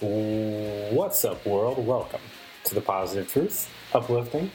What's 0.00 1.24
up, 1.24 1.44
world? 1.44 1.84
Welcome 1.84 2.20
to 2.62 2.74
the 2.76 2.80
positive 2.80 3.28
truth, 3.28 3.68
uplifting, 3.92 4.48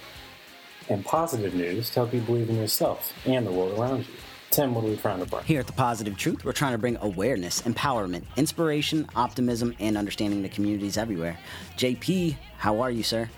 and 0.87 1.03
positive 1.03 1.53
news 1.53 1.89
to 1.89 1.95
help 1.95 2.13
you 2.13 2.21
believe 2.21 2.49
in 2.49 2.55
yourself 2.55 3.11
and 3.25 3.45
the 3.45 3.51
world 3.51 3.77
around 3.77 4.07
you. 4.07 4.13
Tim, 4.51 4.73
what 4.73 4.85
are 4.85 4.87
we 4.87 4.95
trying 4.95 5.19
to 5.19 5.25
bring? 5.25 5.43
Here 5.43 5.59
at 5.59 5.67
The 5.67 5.73
Positive 5.73 6.15
Truth, 6.15 6.45
we're 6.45 6.53
trying 6.53 6.71
to 6.71 6.77
bring 6.77 6.95
awareness, 7.01 7.61
empowerment, 7.63 8.23
inspiration, 8.37 9.05
optimism, 9.17 9.75
and 9.81 9.97
understanding 9.97 10.43
to 10.43 10.49
communities 10.49 10.97
everywhere. 10.97 11.37
JP, 11.75 12.37
how 12.57 12.79
are 12.79 12.91
you, 12.91 13.03
sir? 13.03 13.29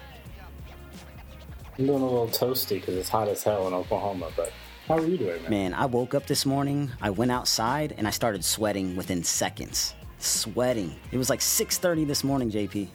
I'm 1.80 1.88
doing 1.88 2.04
a 2.04 2.06
little 2.06 2.28
toasty 2.28 2.82
because 2.82 2.98
it's 2.98 3.10
hot 3.10 3.30
as 3.30 3.42
hell 3.42 3.68
in 3.68 3.74
Oklahoma, 3.74 4.30
but 4.36 4.52
how 4.88 5.00
are 5.00 5.08
you 5.08 5.18
doing, 5.18 5.42
man? 5.42 5.50
Man, 5.50 5.74
I 5.74 5.88
woke 5.88 6.14
up 6.14 6.28
this 6.28 6.46
morning, 6.46 6.92
I 7.02 7.10
went 7.10 7.32
outside, 7.32 7.96
and 7.98 8.08
I 8.08 8.12
started 8.12 8.46
sweating 8.46 8.96
within 8.96 9.24
seconds. 9.24 9.96
Sweating. 10.26 10.96
It 11.12 11.18
was 11.18 11.30
like 11.30 11.40
6.30 11.40 12.08
this 12.08 12.24
morning, 12.24 12.52
JP. 12.52 12.88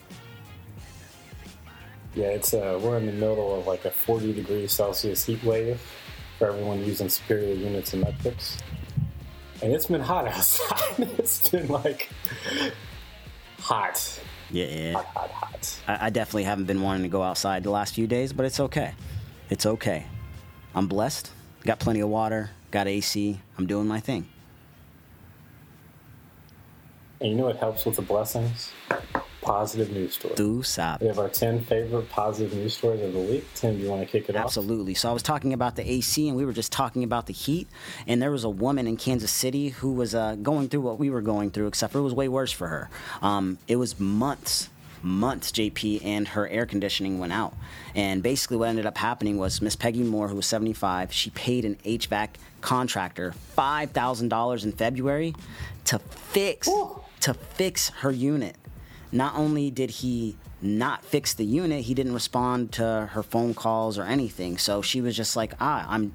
Yeah, 2.15 2.27
it's 2.27 2.53
uh, 2.53 2.79
we're 2.83 2.99
in 2.99 3.07
the 3.07 3.13
middle 3.13 3.59
of 3.59 3.67
like 3.67 3.85
a 3.85 3.91
40 3.91 4.33
degrees 4.33 4.73
Celsius 4.73 5.25
heat 5.25 5.43
wave 5.45 5.81
for 6.39 6.49
everyone 6.49 6.85
using 6.85 7.09
superior 7.09 7.55
units 7.55 7.93
and 7.93 8.03
metrics. 8.03 8.59
And 9.63 9.73
it's 9.73 9.87
been 9.87 10.01
hot 10.01 10.27
outside. 10.35 11.09
it's 11.19 11.49
been 11.49 11.69
like 11.69 12.11
hot. 13.61 14.21
Yeah. 14.51 14.95
Hot, 14.95 15.07
hot, 15.07 15.31
hot. 15.31 15.79
I, 15.87 16.07
I 16.07 16.11
definitely 16.11 16.45
haven't 16.45 16.65
been 16.65 16.83
wanting 16.83 17.03
to 17.03 17.09
go 17.09 17.23
outside 17.23 17.63
the 17.63 17.71
last 17.71 17.95
few 17.95 18.09
days, 18.09 18.33
but 18.33 18.45
it's 18.45 18.59
okay. 18.59 18.95
It's 19.51 19.67
okay. 19.67 20.07
I'm 20.75 20.89
blessed. 20.89 21.31
Got 21.65 21.79
plenty 21.79 22.01
of 22.01 22.09
water. 22.09 22.51
Got 22.73 22.89
AC. 22.89 23.39
I'm 23.57 23.67
doing 23.67 23.87
my 23.87 24.01
thing. 24.01 24.27
And 27.21 27.31
you 27.31 27.37
know 27.37 27.45
what 27.45 27.57
helps 27.57 27.85
with 27.85 27.97
the 27.97 28.03
blessings? 28.03 28.73
Positive 29.43 29.91
news 29.91 30.15
stories. 30.15 30.37
Do 30.37 30.63
Tu 30.63 30.97
We 31.01 31.07
have 31.09 31.19
our 31.19 31.29
10 31.29 31.65
favorite 31.65 32.09
positive 32.11 32.55
news 32.55 32.75
stories 32.77 33.03
of 33.03 33.13
the 33.13 33.19
week. 33.19 33.47
Tim, 33.55 33.77
do 33.77 33.83
you 33.83 33.91
want 33.91 34.03
to 34.03 34.07
kick 34.07 34.29
it 34.29 34.37
off? 34.37 34.47
Absolutely. 34.47 34.95
So 34.95 35.09
I 35.11 35.13
was 35.13 35.23
talking 35.23 35.53
about 35.53 35.77
the 35.77 35.91
AC, 35.91 36.29
and 36.29 36.37
we 36.37 36.45
were 36.45 36.53
just 36.53 36.73
talking 36.73 37.05
about 37.05 37.27
the 37.27 37.33
heat. 37.33 37.69
And 38.07 38.23
there 38.23 38.31
was 38.31 38.45
a 38.45 38.51
woman 38.51 38.87
in 38.87 38.97
Kansas 38.97 39.31
City 39.31 39.69
who 39.69 39.93
was 39.93 40.15
uh, 40.15 40.37
going 40.37 40.69
through 40.69 40.83
what 40.83 40.99
we 40.99 41.11
were 41.11 41.21
going 41.23 41.51
through, 41.51 41.67
except 41.67 41.93
for 41.93 41.99
it 41.99 42.03
was 42.03 42.15
way 42.15 42.29
worse 42.29 42.53
for 42.53 42.69
her. 42.69 42.91
Um, 43.21 43.59
it 43.69 43.77
was 43.77 43.99
months, 44.01 44.71
months, 45.03 45.53
JP, 45.53 46.05
and 46.05 46.29
her 46.29 46.49
air 46.49 46.65
conditioning 46.65 47.19
went 47.19 47.33
out. 47.33 47.55
And 47.95 48.23
basically, 48.23 48.59
what 48.59 48.69
ended 48.69 48.87
up 48.87 48.97
happening 48.99 49.37
was 49.39 49.61
Miss 49.61 49.77
Peggy 49.77 50.03
Moore, 50.03 50.29
who 50.29 50.37
was 50.37 50.47
75, 50.47 51.13
she 51.13 51.31
paid 51.31 51.65
an 51.65 51.77
HVAC 51.85 52.31
contractor 52.61 53.33
five 53.33 53.91
thousand 53.93 54.29
dollars 54.29 54.65
in 54.67 54.73
February 54.73 55.35
to 55.87 55.99
fix 55.99 56.69
to 57.21 57.35
fix 57.35 57.89
her 57.89 58.11
unit 58.11 58.57
not 59.13 59.35
only 59.37 59.71
did 59.71 59.91
he 59.91 60.37
not 60.63 61.05
fix 61.05 61.35
the 61.35 61.45
unit, 61.45 61.85
he 61.85 61.95
didn't 61.95 62.15
respond 62.15 62.73
to 62.73 63.09
her 63.13 63.23
phone 63.23 63.55
calls 63.55 63.99
or 63.99 64.05
anything. 64.05 64.59
So 64.59 64.83
she 64.83 65.01
was 65.01 65.17
just 65.17 65.37
like, 65.37 65.55
ah, 65.61 65.87
I'm. 65.89 66.13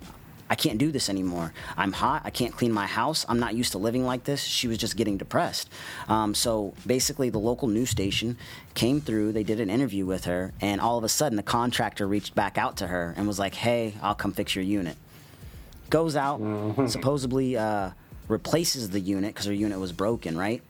I 0.48 0.54
can't 0.54 0.78
do 0.78 0.92
this 0.92 1.10
anymore. 1.10 1.54
I'm 1.76 1.92
hot. 1.92 2.22
I 2.24 2.30
can't 2.30 2.56
clean 2.56 2.72
my 2.72 2.86
house. 2.86 3.26
I'm 3.28 3.40
not 3.40 3.56
used 3.56 3.72
to 3.72 3.80
living 3.80 4.06
like 4.06 4.26
this. 4.26 4.44
She 4.44 4.68
was 4.68 4.78
just 4.78 4.96
getting 4.96 5.18
depressed. 5.18 5.72
Um, 6.08 6.36
so 6.36 6.76
basically, 6.86 7.32
the 7.32 7.40
local 7.40 7.68
news 7.68 7.90
station 7.90 8.38
came 8.76 9.02
through. 9.02 9.32
They 9.32 9.42
did 9.42 9.60
an 9.60 9.72
interview 9.72 10.06
with 10.06 10.26
her, 10.26 10.54
and 10.62 10.80
all 10.80 11.00
of 11.00 11.04
a 11.04 11.10
sudden, 11.10 11.36
the 11.36 11.42
contractor 11.42 12.06
reached 12.06 12.36
back 12.36 12.60
out 12.60 12.78
to 12.78 12.88
her 12.88 13.16
and 13.18 13.28
was 13.28 13.40
like, 13.40 13.56
"Hey, 13.56 13.96
I'll 14.04 14.14
come 14.14 14.34
fix 14.34 14.54
your 14.56 14.64
unit." 14.64 14.98
Goes 15.90 16.16
out, 16.16 16.40
supposedly 16.90 17.58
uh, 17.58 17.92
replaces 18.28 18.92
the 18.92 19.00
unit 19.00 19.34
because 19.34 19.48
her 19.48 19.54
unit 19.54 19.80
was 19.80 19.94
broken, 19.94 20.38
right? 20.38 20.62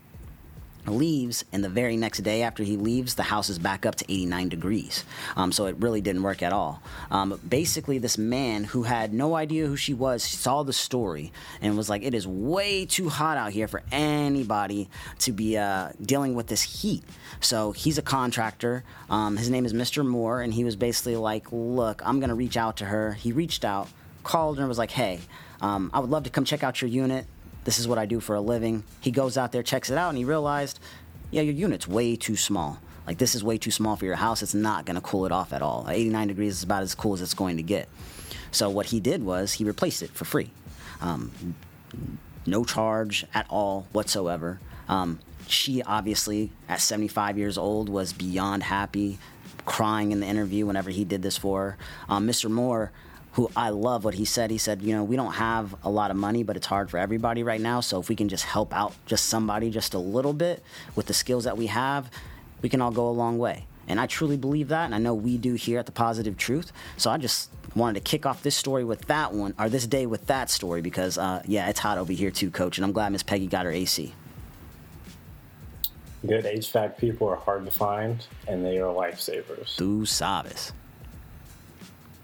Leaves, 0.88 1.46
and 1.52 1.64
the 1.64 1.70
very 1.70 1.98
next 1.98 2.20
day 2.20 2.42
after 2.42 2.64
he 2.64 2.78
leaves, 2.78 3.16
the 3.16 3.24
house 3.24 3.50
is 3.50 3.60
back 3.60 3.86
up 3.86 3.96
to 3.96 4.06
89 4.12 4.50
degrees. 4.50 5.04
Um, 5.36 5.52
so 5.52 5.66
it 5.66 5.76
really 5.80 6.02
didn't 6.02 6.24
work 6.24 6.44
at 6.44 6.54
all. 6.54 6.82
Um, 7.12 7.40
basically, 7.48 7.98
this 7.98 8.18
man 8.18 8.66
who 8.66 8.84
had 8.84 9.14
no 9.14 9.36
idea 9.36 9.68
who 9.68 9.76
she 9.76 9.94
was 9.94 10.24
saw 10.24 10.64
the 10.64 10.74
story 10.74 11.32
and 11.62 11.78
was 11.78 11.90
like, 11.90 12.04
"It 12.04 12.14
is 12.14 12.28
way 12.28 12.86
too 12.86 13.10
hot 13.10 13.38
out 13.38 13.52
here 13.52 13.68
for 13.68 13.84
anybody 13.92 14.90
to 15.20 15.32
be 15.32 15.58
uh, 15.58 15.90
dealing 16.02 16.36
with 16.36 16.48
this 16.48 16.82
heat." 16.82 17.04
So 17.40 17.72
he's 17.72 17.98
a 17.98 18.02
contractor. 18.04 18.84
Um, 19.10 19.38
his 19.38 19.50
name 19.50 19.66
is 19.66 19.74
Mr. 19.74 20.06
Moore, 20.06 20.42
and 20.42 20.54
he 20.54 20.64
was 20.64 20.76
basically 20.76 21.16
like, 21.16 21.52
"Look, 21.52 22.02
I'm 22.06 22.20
gonna 22.20 22.36
reach 22.36 22.58
out 22.58 22.78
to 22.78 22.86
her." 22.86 23.14
He 23.14 23.32
reached 23.32 23.66
out, 23.66 23.90
called 24.24 24.58
her, 24.58 24.64
and 24.64 24.70
was 24.70 24.78
like, 24.78 24.92
"Hey." 24.92 25.22
Um, 25.62 25.90
I 25.94 26.00
would 26.00 26.10
love 26.10 26.24
to 26.24 26.30
come 26.30 26.46
check 26.46 26.64
out 26.64 26.82
your 26.82 26.90
unit. 26.90 27.26
This 27.66 27.80
is 27.80 27.88
what 27.88 27.98
I 27.98 28.06
do 28.06 28.20
for 28.20 28.36
a 28.36 28.42
living. 28.42 28.84
He 29.02 29.12
goes 29.12 29.38
out 29.38 29.52
there, 29.52 29.64
checks 29.64 29.90
it 29.90 29.98
out, 29.98 30.10
and 30.10 30.18
he 30.18 30.24
realized, 30.24 30.80
yeah, 31.32 31.42
your 31.42 31.54
unit's 31.54 31.88
way 31.88 32.16
too 32.16 32.38
small. 32.38 32.80
Like, 33.06 33.18
this 33.18 33.36
is 33.36 33.44
way 33.44 33.58
too 33.58 33.72
small 33.72 33.96
for 33.96 34.06
your 34.06 34.16
house. 34.16 34.42
It's 34.42 34.54
not 34.54 34.86
going 34.86 34.96
to 34.96 35.02
cool 35.02 35.26
it 35.26 35.32
off 35.32 35.52
at 35.52 35.62
all. 35.62 35.86
89 35.90 36.28
degrees 36.28 36.54
is 36.54 36.64
about 36.64 36.84
as 36.84 36.96
cool 36.96 37.14
as 37.14 37.22
it's 37.22 37.34
going 37.34 37.58
to 37.58 37.64
get. 37.64 37.90
So, 38.52 38.70
what 38.70 38.88
he 38.88 39.00
did 39.00 39.24
was 39.24 39.54
he 39.54 39.64
replaced 39.64 40.02
it 40.02 40.12
for 40.12 40.26
free. 40.26 40.52
Um, 41.02 41.56
no 42.46 42.64
charge 42.64 43.26
at 43.34 43.46
all 43.50 43.88
whatsoever. 43.92 44.60
Um, 44.88 45.20
she 45.48 45.84
obviously, 45.84 46.52
at 46.70 46.82
75 46.82 47.38
years 47.38 47.58
old, 47.58 47.90
was 47.90 48.14
beyond 48.14 48.64
happy, 48.64 49.20
crying 49.66 50.12
in 50.12 50.20
the 50.20 50.28
interview 50.28 50.66
whenever 50.66 50.90
he 50.90 51.04
did 51.04 51.22
this 51.22 51.38
for 51.38 51.62
her. 51.62 51.78
Um, 52.10 52.28
Mr. 52.28 52.50
Moore, 52.50 52.92
who 53.36 53.52
I 53.54 53.70
love 53.70 54.06
what 54.06 54.14
he 54.14 54.24
said, 54.24 54.50
he 54.50 54.58
said, 54.58 54.82
you 54.82 54.96
know, 54.96 55.04
we 55.04 55.18
don't 55.18 55.34
have 55.34 55.76
a 55.84 55.90
lot 55.90 56.10
of 56.10 56.16
money, 56.16 56.42
but 56.42 56.56
it's 56.56 56.68
hard 56.68 56.90
for 56.90 56.98
everybody 56.98 57.44
right 57.44 57.60
now. 57.60 57.82
So 57.82 58.00
if 58.00 58.08
we 58.08 58.16
can 58.16 58.30
just 58.30 58.46
help 58.46 58.74
out 58.74 58.96
just 59.06 59.26
somebody 59.26 59.70
just 59.70 59.94
a 59.94 60.00
little 60.00 60.32
bit 60.32 60.64
with 60.96 61.08
the 61.08 61.14
skills 61.14 61.44
that 61.44 61.58
we 61.58 61.68
have, 61.68 62.10
we 62.62 62.70
can 62.70 62.80
all 62.80 62.92
go 62.92 63.10
a 63.10 63.12
long 63.12 63.38
way. 63.38 63.66
And 63.90 64.00
I 64.00 64.08
truly 64.08 64.38
believe 64.38 64.70
that, 64.70 64.86
and 64.86 64.96
I 64.96 65.00
know 65.00 65.14
we 65.14 65.38
do 65.38 65.56
here 65.56 65.80
at 65.80 65.86
the 65.86 65.92
Positive 65.92 66.38
Truth. 66.38 66.72
So 66.96 67.12
I 67.12 67.18
just 67.18 67.50
wanted 67.76 67.96
to 67.96 68.10
kick 68.10 68.26
off 68.26 68.42
this 68.42 68.56
story 68.56 68.86
with 68.86 69.02
that 69.08 69.34
one, 69.34 69.54
or 69.60 69.68
this 69.68 69.86
day 69.86 70.06
with 70.06 70.28
that 70.28 70.50
story, 70.50 70.82
because 70.82 71.18
uh, 71.18 71.44
yeah, 71.46 71.68
it's 71.70 71.82
hot 71.82 71.98
over 71.98 72.14
here 72.14 72.32
too, 72.32 72.50
Coach. 72.50 72.78
And 72.78 72.86
I'm 72.86 72.94
glad 72.94 73.12
Miss 73.12 73.22
Peggy 73.22 73.48
got 73.48 73.66
her 73.66 73.72
AC. 73.72 74.14
Good 76.26 76.46
HVAC 76.46 76.98
people 76.98 77.28
are 77.28 77.36
hard 77.36 77.66
to 77.66 77.72
find, 77.72 78.26
and 78.48 78.66
they 78.66 78.78
are 78.78 78.94
lifesavers. 78.94 79.76
Tu 79.76 80.06
sabes. 80.06 80.72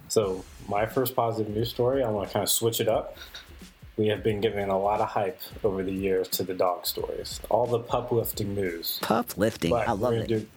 So, 0.07 0.43
my 0.67 0.85
first 0.85 1.15
positive 1.15 1.53
news 1.53 1.69
story, 1.69 2.03
I 2.03 2.09
want 2.09 2.27
to 2.29 2.33
kind 2.33 2.43
of 2.43 2.49
switch 2.49 2.79
it 2.79 2.87
up. 2.87 3.17
We 3.97 4.07
have 4.07 4.23
been 4.23 4.41
giving 4.41 4.69
a 4.69 4.79
lot 4.79 5.01
of 5.01 5.09
hype 5.09 5.39
over 5.63 5.83
the 5.83 5.91
years 5.91 6.27
to 6.29 6.43
the 6.43 6.53
dog 6.53 6.85
stories, 6.87 7.39
all 7.49 7.67
the 7.67 7.79
pup 7.79 8.11
lifting 8.11 8.55
news. 8.55 8.99
Pup 9.01 9.37
lifting. 9.37 9.73
I 9.73 9.91
love 9.91 10.13
it. 10.13 10.27
do- 10.27 10.47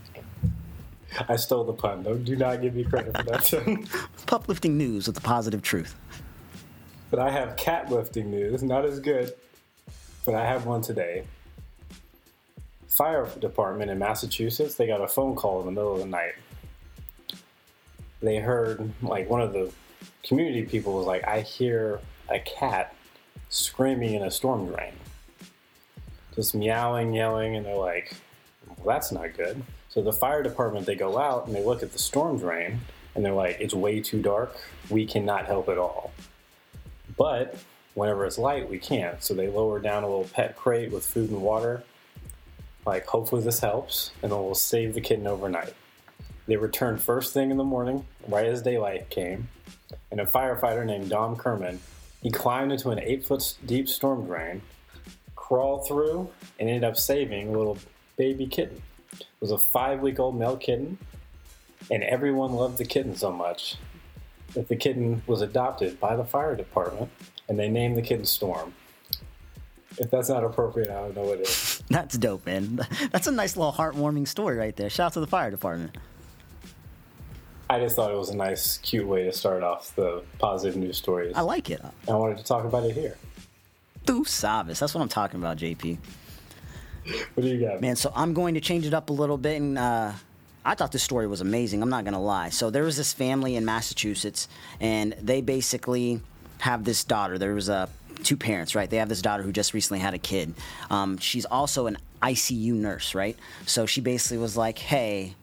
I 1.28 1.36
stole 1.36 1.62
the 1.64 1.72
pun, 1.72 2.02
though. 2.02 2.16
Do 2.16 2.34
not 2.36 2.60
give 2.62 2.74
me 2.74 2.82
credit 2.84 3.16
for 3.16 3.22
that. 3.24 4.06
Pup 4.26 4.48
lifting 4.48 4.76
news 4.76 5.06
with 5.06 5.14
the 5.14 5.20
positive 5.22 5.62
truth. 5.62 5.94
but 7.10 7.20
I 7.20 7.30
have 7.30 7.56
cat 7.56 7.88
lifting 7.90 8.32
news, 8.32 8.64
not 8.64 8.84
as 8.84 8.98
good, 8.98 9.32
but 10.24 10.34
I 10.34 10.44
have 10.44 10.66
one 10.66 10.82
today. 10.82 11.24
Fire 12.88 13.28
department 13.38 13.92
in 13.92 13.98
Massachusetts, 14.00 14.74
they 14.74 14.88
got 14.88 15.00
a 15.00 15.06
phone 15.06 15.36
call 15.36 15.60
in 15.60 15.66
the 15.66 15.72
middle 15.72 15.92
of 15.94 16.00
the 16.00 16.06
night. 16.06 16.34
They 18.20 18.38
heard, 18.38 18.90
like, 19.02 19.28
one 19.30 19.40
of 19.40 19.52
the 19.52 19.70
community 20.24 20.62
people 20.62 20.94
was 20.94 21.06
like, 21.06 21.26
I 21.26 21.40
hear 21.40 22.00
a 22.28 22.38
cat 22.40 22.94
screaming 23.48 24.14
in 24.14 24.22
a 24.22 24.30
storm 24.30 24.66
drain. 24.66 24.92
Just 26.34 26.54
meowing, 26.54 27.14
yelling, 27.14 27.56
and 27.56 27.64
they're 27.64 27.76
like, 27.76 28.16
well, 28.66 28.94
that's 28.94 29.12
not 29.12 29.36
good. 29.36 29.62
So 29.88 30.02
the 30.02 30.12
fire 30.12 30.42
department, 30.42 30.86
they 30.86 30.96
go 30.96 31.18
out 31.18 31.46
and 31.46 31.54
they 31.54 31.64
look 31.64 31.82
at 31.82 31.92
the 31.92 31.98
storm 31.98 32.38
drain, 32.38 32.80
and 33.14 33.24
they're 33.24 33.32
like, 33.32 33.58
it's 33.60 33.74
way 33.74 34.00
too 34.00 34.20
dark. 34.20 34.56
We 34.90 35.06
cannot 35.06 35.46
help 35.46 35.68
at 35.68 35.78
all. 35.78 36.12
But 37.16 37.56
whenever 37.94 38.26
it's 38.26 38.38
light, 38.38 38.68
we 38.68 38.78
can't. 38.78 39.22
So 39.22 39.34
they 39.34 39.46
lower 39.46 39.78
down 39.78 40.02
a 40.02 40.08
little 40.08 40.24
pet 40.24 40.56
crate 40.56 40.90
with 40.90 41.06
food 41.06 41.30
and 41.30 41.42
water. 41.42 41.84
Like, 42.84 43.06
hopefully 43.06 43.42
this 43.42 43.60
helps, 43.60 44.10
and 44.22 44.32
it 44.32 44.34
will 44.34 44.56
save 44.56 44.94
the 44.94 45.00
kitten 45.00 45.28
overnight. 45.28 45.74
They 46.46 46.56
returned 46.56 47.00
first 47.00 47.32
thing 47.32 47.50
in 47.50 47.56
the 47.56 47.64
morning, 47.64 48.04
right 48.26 48.46
as 48.46 48.60
daylight 48.60 49.08
came, 49.10 49.48
and 50.14 50.20
a 50.20 50.26
firefighter 50.26 50.86
named 50.86 51.10
Dom 51.10 51.34
Kerman, 51.34 51.80
he 52.22 52.30
climbed 52.30 52.70
into 52.70 52.90
an 52.90 53.00
eight 53.00 53.26
foot 53.26 53.56
deep 53.66 53.88
storm 53.88 54.26
drain, 54.26 54.62
crawled 55.34 55.88
through, 55.88 56.30
and 56.60 56.68
ended 56.68 56.84
up 56.84 56.96
saving 56.96 57.48
a 57.48 57.50
little 57.50 57.76
baby 58.16 58.46
kitten. 58.46 58.80
It 59.12 59.26
was 59.40 59.50
a 59.50 59.58
five 59.58 59.98
week 59.98 60.20
old 60.20 60.38
male 60.38 60.56
kitten, 60.56 60.98
and 61.90 62.04
everyone 62.04 62.52
loved 62.52 62.78
the 62.78 62.84
kitten 62.84 63.16
so 63.16 63.32
much 63.32 63.74
that 64.52 64.68
the 64.68 64.76
kitten 64.76 65.20
was 65.26 65.42
adopted 65.42 65.98
by 65.98 66.14
the 66.14 66.24
fire 66.24 66.54
department, 66.54 67.10
and 67.48 67.58
they 67.58 67.68
named 67.68 67.96
the 67.96 68.02
kitten 68.02 68.24
Storm. 68.24 68.72
If 69.98 70.12
that's 70.12 70.28
not 70.28 70.44
appropriate, 70.44 70.90
I 70.90 70.94
don't 70.94 71.16
know 71.16 71.22
what 71.22 71.40
is. 71.40 71.82
That's 71.88 72.18
dope, 72.18 72.46
man. 72.46 72.80
That's 73.12 73.28
a 73.28 73.30
nice 73.30 73.56
little 73.56 73.72
heartwarming 73.72 74.26
story 74.26 74.56
right 74.56 74.74
there. 74.74 74.90
Shout 74.90 75.06
out 75.06 75.12
to 75.12 75.20
the 75.20 75.28
fire 75.28 75.52
department. 75.52 75.96
I 77.74 77.80
just 77.80 77.96
thought 77.96 78.12
it 78.12 78.16
was 78.16 78.30
a 78.30 78.36
nice, 78.36 78.78
cute 78.78 79.04
way 79.04 79.24
to 79.24 79.32
start 79.32 79.64
off 79.64 79.96
the 79.96 80.22
positive 80.38 80.76
news 80.76 80.96
stories. 80.96 81.32
I 81.34 81.40
like 81.40 81.70
it. 81.70 81.80
I 82.06 82.12
wanted 82.12 82.38
to 82.38 82.44
talk 82.44 82.64
about 82.64 82.84
it 82.84 82.94
here. 82.94 83.16
Sabes. 84.06 84.78
That's 84.78 84.94
what 84.94 85.00
I'm 85.00 85.08
talking 85.08 85.40
about, 85.40 85.56
JP. 85.56 85.98
what 87.34 87.42
do 87.42 87.48
you 87.48 87.66
got? 87.66 87.80
Man, 87.80 87.96
so 87.96 88.12
I'm 88.14 88.32
going 88.32 88.54
to 88.54 88.60
change 88.60 88.86
it 88.86 88.94
up 88.94 89.10
a 89.10 89.12
little 89.12 89.36
bit 89.36 89.60
and 89.60 89.76
uh 89.76 90.12
I 90.64 90.76
thought 90.76 90.92
this 90.92 91.02
story 91.02 91.26
was 91.26 91.40
amazing. 91.40 91.82
I'm 91.82 91.90
not 91.90 92.04
going 92.04 92.14
to 92.14 92.20
lie. 92.20 92.48
So 92.48 92.70
there 92.70 92.84
was 92.84 92.96
this 92.96 93.12
family 93.12 93.56
in 93.56 93.64
Massachusetts 93.64 94.46
and 94.80 95.12
they 95.20 95.40
basically 95.40 96.20
have 96.58 96.84
this 96.84 97.02
daughter. 97.02 97.38
There 97.38 97.54
was 97.54 97.68
a 97.68 97.88
two 98.22 98.36
parents, 98.36 98.76
right? 98.76 98.88
They 98.88 98.98
have 98.98 99.08
this 99.08 99.20
daughter 99.20 99.42
who 99.42 99.50
just 99.50 99.74
recently 99.74 99.98
had 99.98 100.14
a 100.14 100.18
kid. 100.18 100.54
Um, 100.90 101.18
she's 101.18 101.44
also 101.44 101.86
an 101.88 101.98
ICU 102.22 102.72
nurse, 102.72 103.16
right? 103.16 103.36
So 103.66 103.84
she 103.84 104.00
basically 104.00 104.38
was 104.38 104.56
like, 104.56 104.78
"Hey, 104.78 105.34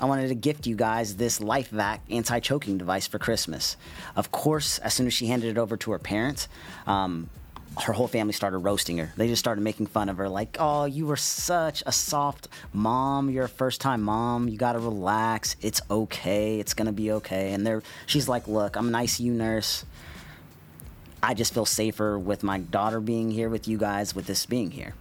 I 0.00 0.04
wanted 0.04 0.28
to 0.28 0.34
gift 0.34 0.66
you 0.66 0.76
guys 0.76 1.16
this 1.16 1.40
LifeVac 1.40 2.00
anti-choking 2.10 2.78
device 2.78 3.06
for 3.06 3.18
Christmas." 3.18 3.76
Of 4.16 4.30
course, 4.30 4.78
as 4.78 4.94
soon 4.94 5.06
as 5.06 5.14
she 5.14 5.26
handed 5.26 5.50
it 5.50 5.58
over 5.58 5.76
to 5.76 5.90
her 5.92 5.98
parents, 5.98 6.48
um, 6.86 7.30
her 7.82 7.92
whole 7.92 8.08
family 8.08 8.32
started 8.32 8.58
roasting 8.58 8.98
her. 8.98 9.12
They 9.16 9.28
just 9.28 9.40
started 9.40 9.60
making 9.60 9.86
fun 9.86 10.08
of 10.08 10.16
her, 10.16 10.28
like, 10.28 10.56
"Oh, 10.58 10.84
you 10.84 11.06
were 11.06 11.16
such 11.16 11.82
a 11.86 11.92
soft 11.92 12.48
mom. 12.72 13.30
You're 13.30 13.44
a 13.44 13.48
first-time 13.48 14.02
mom. 14.02 14.48
You 14.48 14.56
gotta 14.56 14.78
relax. 14.78 15.54
It's 15.60 15.80
okay. 15.90 16.58
It's 16.58 16.74
gonna 16.74 16.92
be 16.92 17.12
okay." 17.12 17.52
And 17.52 17.66
they're, 17.66 17.82
she's 18.06 18.28
like, 18.28 18.48
"Look, 18.48 18.76
I'm 18.76 18.88
an 18.88 18.94
ICU 18.94 19.32
nurse. 19.32 19.84
I 21.22 21.34
just 21.34 21.54
feel 21.54 21.66
safer 21.66 22.18
with 22.18 22.42
my 22.42 22.58
daughter 22.58 23.00
being 23.00 23.30
here 23.30 23.48
with 23.48 23.68
you 23.68 23.78
guys, 23.78 24.14
with 24.14 24.26
this 24.26 24.46
being 24.46 24.72
here." 24.72 24.94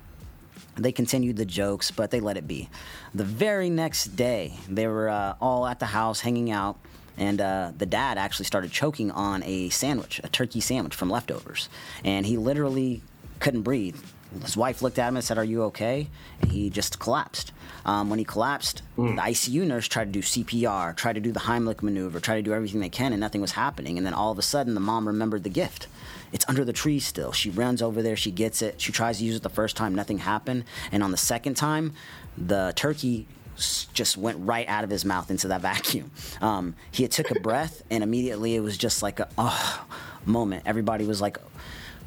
They 0.78 0.92
continued 0.92 1.38
the 1.38 1.46
jokes, 1.46 1.92
but 1.92 2.12
they 2.12 2.20
let 2.20 2.38
it 2.38 2.48
be. 2.48 2.70
The 3.14 3.24
very 3.24 3.70
next 3.70 4.16
day, 4.16 4.54
they 4.70 4.88
were 4.88 5.10
uh, 5.10 5.36
all 5.42 5.66
at 5.66 5.80
the 5.80 5.88
house 5.88 6.20
hanging 6.20 6.52
out, 6.52 6.78
and 7.18 7.42
uh, 7.42 7.72
the 7.78 7.86
dad 7.86 8.18
actually 8.18 8.46
started 8.46 8.72
choking 8.72 9.10
on 9.12 9.44
a 9.44 9.70
sandwich, 9.70 10.22
a 10.24 10.30
turkey 10.30 10.60
sandwich 10.60 10.96
from 10.96 11.10
leftovers, 11.10 11.70
and 12.04 12.26
he 12.26 12.38
literally 12.38 13.02
couldn't 13.40 13.64
breathe. 13.64 14.00
His 14.44 14.56
wife 14.58 14.82
looked 14.82 15.00
at 15.00 15.08
him 15.08 15.16
and 15.16 15.26
said, 15.26 15.38
"Are 15.38 15.44
you 15.44 15.64
okay?" 15.64 16.10
And 16.42 16.52
he 16.52 16.70
just 16.70 17.00
collapsed. 17.00 17.54
Um, 17.86 18.10
when 18.10 18.20
he 18.20 18.26
collapsed, 18.26 18.82
the 19.16 19.22
ICU 19.22 19.66
nurse 19.66 19.88
tried 19.88 20.06
to 20.06 20.12
do 20.12 20.22
CPR, 20.22 20.96
tried 20.96 21.14
to 21.14 21.22
do 21.22 21.32
the 21.32 21.40
Heimlich 21.42 21.82
maneuver, 21.82 22.20
tried 22.20 22.36
to 22.36 22.42
do 22.42 22.54
everything 22.54 22.82
they 22.82 22.90
can, 22.90 23.14
and 23.14 23.20
nothing 23.20 23.42
was 23.42 23.52
happening. 23.52 23.98
And 23.98 24.06
then 24.06 24.14
all 24.14 24.32
of 24.32 24.38
a 24.38 24.42
sudden, 24.42 24.74
the 24.74 24.80
mom 24.80 25.08
remembered 25.08 25.44
the 25.44 25.50
gift. 25.50 25.88
It's 26.34 26.46
under 26.50 26.66
the 26.66 26.74
tree 26.74 27.00
still. 27.00 27.32
She 27.32 27.50
runs 27.50 27.82
over 27.82 28.02
there, 28.02 28.16
she 28.16 28.32
gets 28.32 28.62
it. 28.62 28.82
She 28.82 28.92
tries 28.92 29.20
to 29.20 29.24
use 29.24 29.36
it 29.36 29.44
the 29.44 29.50
first 29.50 29.78
time, 29.78 29.96
nothing 29.96 30.18
happened. 30.20 30.66
And 30.92 31.04
on 31.04 31.12
the 31.12 31.18
second 31.18 31.56
time, 31.56 31.94
the 32.38 32.74
turkey 32.76 33.28
just 33.94 34.18
went 34.18 34.38
right 34.40 34.68
out 34.68 34.84
of 34.84 34.90
his 34.90 35.04
mouth 35.06 35.32
into 35.32 35.48
that 35.48 35.62
vacuum. 35.72 36.12
Um, 36.42 36.76
he 36.92 37.08
took 37.08 37.32
a 37.32 37.40
breath, 37.40 37.84
and 37.90 38.04
immediately 38.04 38.56
it 38.56 38.62
was 38.62 38.78
just 38.78 39.02
like 39.02 39.20
a 39.20 39.30
oh 39.38 39.86
moment. 40.26 40.64
Everybody 40.66 41.06
was 41.06 41.22
like 41.22 41.38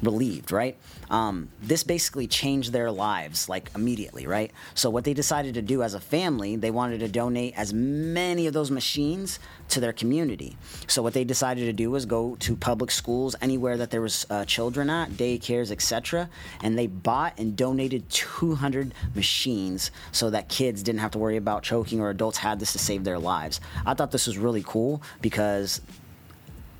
relieved, 0.01 0.51
right? 0.51 0.77
Um, 1.09 1.49
this 1.61 1.83
basically 1.83 2.27
changed 2.27 2.71
their 2.71 2.91
lives 2.91 3.49
like 3.49 3.69
immediately, 3.75 4.27
right? 4.27 4.51
So 4.73 4.89
what 4.89 5.03
they 5.03 5.13
decided 5.13 5.53
to 5.55 5.61
do 5.61 5.83
as 5.83 5.93
a 5.93 5.99
family, 5.99 6.55
they 6.55 6.71
wanted 6.71 6.99
to 7.01 7.07
donate 7.07 7.53
as 7.57 7.73
many 7.73 8.47
of 8.47 8.53
those 8.53 8.71
machines 8.71 9.39
to 9.69 9.79
their 9.79 9.93
community. 9.93 10.57
So 10.87 11.01
what 11.01 11.13
they 11.13 11.23
decided 11.23 11.65
to 11.65 11.73
do 11.73 11.91
was 11.91 12.05
go 12.05 12.35
to 12.39 12.55
public 12.55 12.91
schools, 12.91 13.35
anywhere 13.41 13.77
that 13.77 13.91
there 13.91 14.01
was 14.01 14.25
uh, 14.29 14.45
children 14.45 14.89
at, 14.89 15.11
daycares, 15.11 15.71
etc., 15.71 16.29
and 16.61 16.77
they 16.77 16.87
bought 16.87 17.37
and 17.37 17.55
donated 17.55 18.09
200 18.09 18.93
machines 19.15 19.91
so 20.11 20.29
that 20.29 20.49
kids 20.49 20.83
didn't 20.83 20.99
have 20.99 21.11
to 21.11 21.19
worry 21.19 21.37
about 21.37 21.63
choking 21.63 21.99
or 21.99 22.09
adults 22.09 22.37
had 22.37 22.59
this 22.59 22.73
to 22.73 22.79
save 22.79 23.03
their 23.03 23.19
lives. 23.19 23.59
I 23.85 23.93
thought 23.93 24.11
this 24.11 24.27
was 24.27 24.37
really 24.37 24.63
cool 24.65 25.01
because 25.21 25.81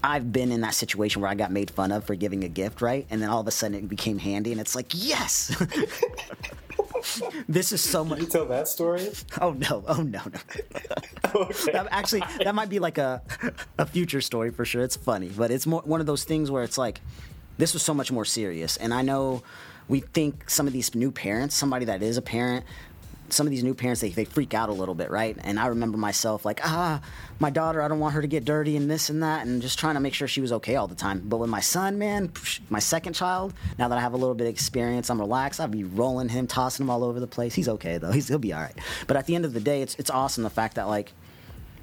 I've 0.03 0.31
been 0.31 0.51
in 0.51 0.62
that 0.62 0.74
situation 0.74 1.21
where 1.21 1.30
I 1.30 1.36
got 1.36 1.51
made 1.51 1.69
fun 1.71 1.92
of 1.92 2.03
for 2.06 2.15
giving 2.15 2.44
a 2.44 2.48
gift, 2.50 2.81
right? 2.81 3.06
And 3.09 3.21
then 3.21 3.30
all 3.30 3.39
of 3.42 3.48
a 3.48 3.51
sudden 3.51 3.77
it 3.77 3.88
became 3.88 4.18
handy, 4.18 4.51
and 4.51 4.59
it's 4.59 4.75
like, 4.75 4.88
yes, 4.94 5.56
this 7.48 7.71
is 7.71 7.81
so 7.81 8.03
much. 8.03 8.19
you 8.19 8.25
tell 8.25 8.45
that 8.45 8.68
story? 8.68 9.09
Oh 9.39 9.51
no! 9.53 9.83
Oh 9.88 10.01
no! 10.01 10.21
No. 10.25 10.31
Okay. 11.33 11.71
That- 11.71 11.88
actually, 11.92 12.24
that 12.44 12.53
might 12.53 12.68
be 12.68 12.80
like 12.80 12.98
a 12.98 13.21
a 13.77 13.86
future 13.86 14.19
story 14.19 14.51
for 14.51 14.65
sure. 14.65 14.83
It's 14.83 14.98
funny, 14.98 15.30
but 15.30 15.50
it's 15.50 15.65
more 15.65 15.81
one 15.86 16.01
of 16.01 16.06
those 16.06 16.25
things 16.25 16.51
where 16.51 16.62
it's 16.63 16.77
like, 16.77 17.00
this 17.57 17.74
was 17.74 17.81
so 17.83 17.94
much 17.94 18.12
more 18.12 18.25
serious. 18.25 18.75
And 18.75 18.94
I 18.94 19.01
know 19.01 19.42
we 19.88 20.01
think 20.01 20.50
some 20.50 20.68
of 20.68 20.74
these 20.74 20.94
new 20.94 21.09
parents, 21.09 21.56
somebody 21.56 21.86
that 21.86 22.01
is 22.03 22.18
a 22.18 22.21
parent, 22.21 22.65
some 23.31 23.48
of 23.48 23.51
these 23.51 23.63
new 23.63 23.74
parents 23.74 24.01
they, 24.01 24.10
they 24.10 24.25
freak 24.25 24.54
out 24.54 24.69
a 24.69 24.74
little 24.74 24.95
bit, 24.95 25.10
right? 25.10 25.38
And 25.42 25.60
I 25.60 25.68
remember 25.68 25.98
myself 25.98 26.45
like, 26.45 26.60
ah, 26.63 27.01
my 27.39 27.50
daughter, 27.50 27.81
I 27.81 27.88
don't 27.88 28.00
want 28.00 28.13
her 28.13 28.22
to 28.22 28.28
get 28.28 28.45
dirty 28.45 28.75
and 28.78 28.89
this 28.89 29.10
and 29.10 29.24
that, 29.24 29.45
and 29.45 29.62
just 29.62 29.80
trying 29.80 29.95
to 29.95 30.00
make 30.00 30.13
sure 30.13 30.28
she 30.28 30.42
was 30.42 30.51
okay 30.54 30.75
all 30.75 30.88
the 30.88 30.95
time. 30.95 31.22
But 31.25 31.38
with 31.38 31.50
my 31.50 31.60
son, 31.60 31.98
man, 31.98 32.31
my 32.69 32.80
second 32.80 33.13
child, 33.13 33.54
now 33.78 33.88
that 33.88 33.98
I 33.98 34.01
have 34.01 34.13
a 34.13 34.18
little 34.18 34.36
bit 34.36 34.48
of 34.48 34.54
experience, 34.54 35.10
I'm 35.10 35.19
relaxed. 35.19 35.60
I'll 35.60 35.68
be 35.68 35.83
rolling 35.83 36.30
him, 36.30 36.48
tossing 36.48 36.86
him 36.86 36.89
all 36.89 37.04
over 37.04 37.19
the 37.19 37.28
place. 37.28 37.54
He's 37.54 37.69
okay 37.69 37.98
though. 37.98 38.12
He's, 38.12 38.28
he'll 38.28 38.39
be 38.39 38.54
all 38.54 38.62
right. 38.62 38.78
But 39.07 39.18
at 39.18 39.25
the 39.25 39.36
end 39.36 39.45
of 39.45 39.54
the 39.54 39.60
day, 39.60 39.81
it's 39.81 39.95
it's 39.95 40.10
awesome 40.10 40.44
the 40.44 40.50
fact 40.50 40.75
that 40.75 40.88
like 40.88 41.13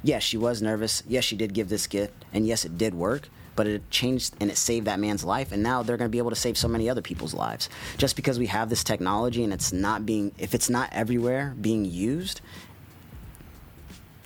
yes, 0.03 0.23
she 0.23 0.37
was 0.37 0.63
nervous. 0.63 1.03
Yes, 1.09 1.25
she 1.25 1.37
did 1.37 1.55
give 1.55 1.69
this 1.69 1.87
gift, 1.87 2.25
and 2.33 2.47
yes, 2.47 2.65
it 2.65 2.79
did 2.79 2.95
work. 2.95 3.29
But 3.59 3.67
it 3.67 3.91
changed 3.91 4.35
and 4.41 4.53
it 4.53 4.57
saved 4.57 4.87
that 4.87 5.01
man's 5.01 5.25
life, 5.25 5.51
and 5.51 5.65
now 5.65 5.83
they're 5.83 5.97
going 5.97 6.09
to 6.09 6.13
be 6.13 6.19
able 6.19 6.31
to 6.31 6.37
save 6.37 6.57
so 6.57 6.69
many 6.69 6.89
other 6.89 7.03
people's 7.03 7.35
lives. 7.35 7.69
Just 7.97 8.15
because 8.15 8.39
we 8.39 8.47
have 8.47 8.71
this 8.71 8.85
technology 8.85 9.43
and 9.43 9.53
it's 9.53 9.73
not 9.73 10.07
being, 10.07 10.31
if 10.39 10.55
it's 10.55 10.71
not 10.71 10.89
everywhere 10.93 11.57
being 11.61 11.85
used, 11.85 12.41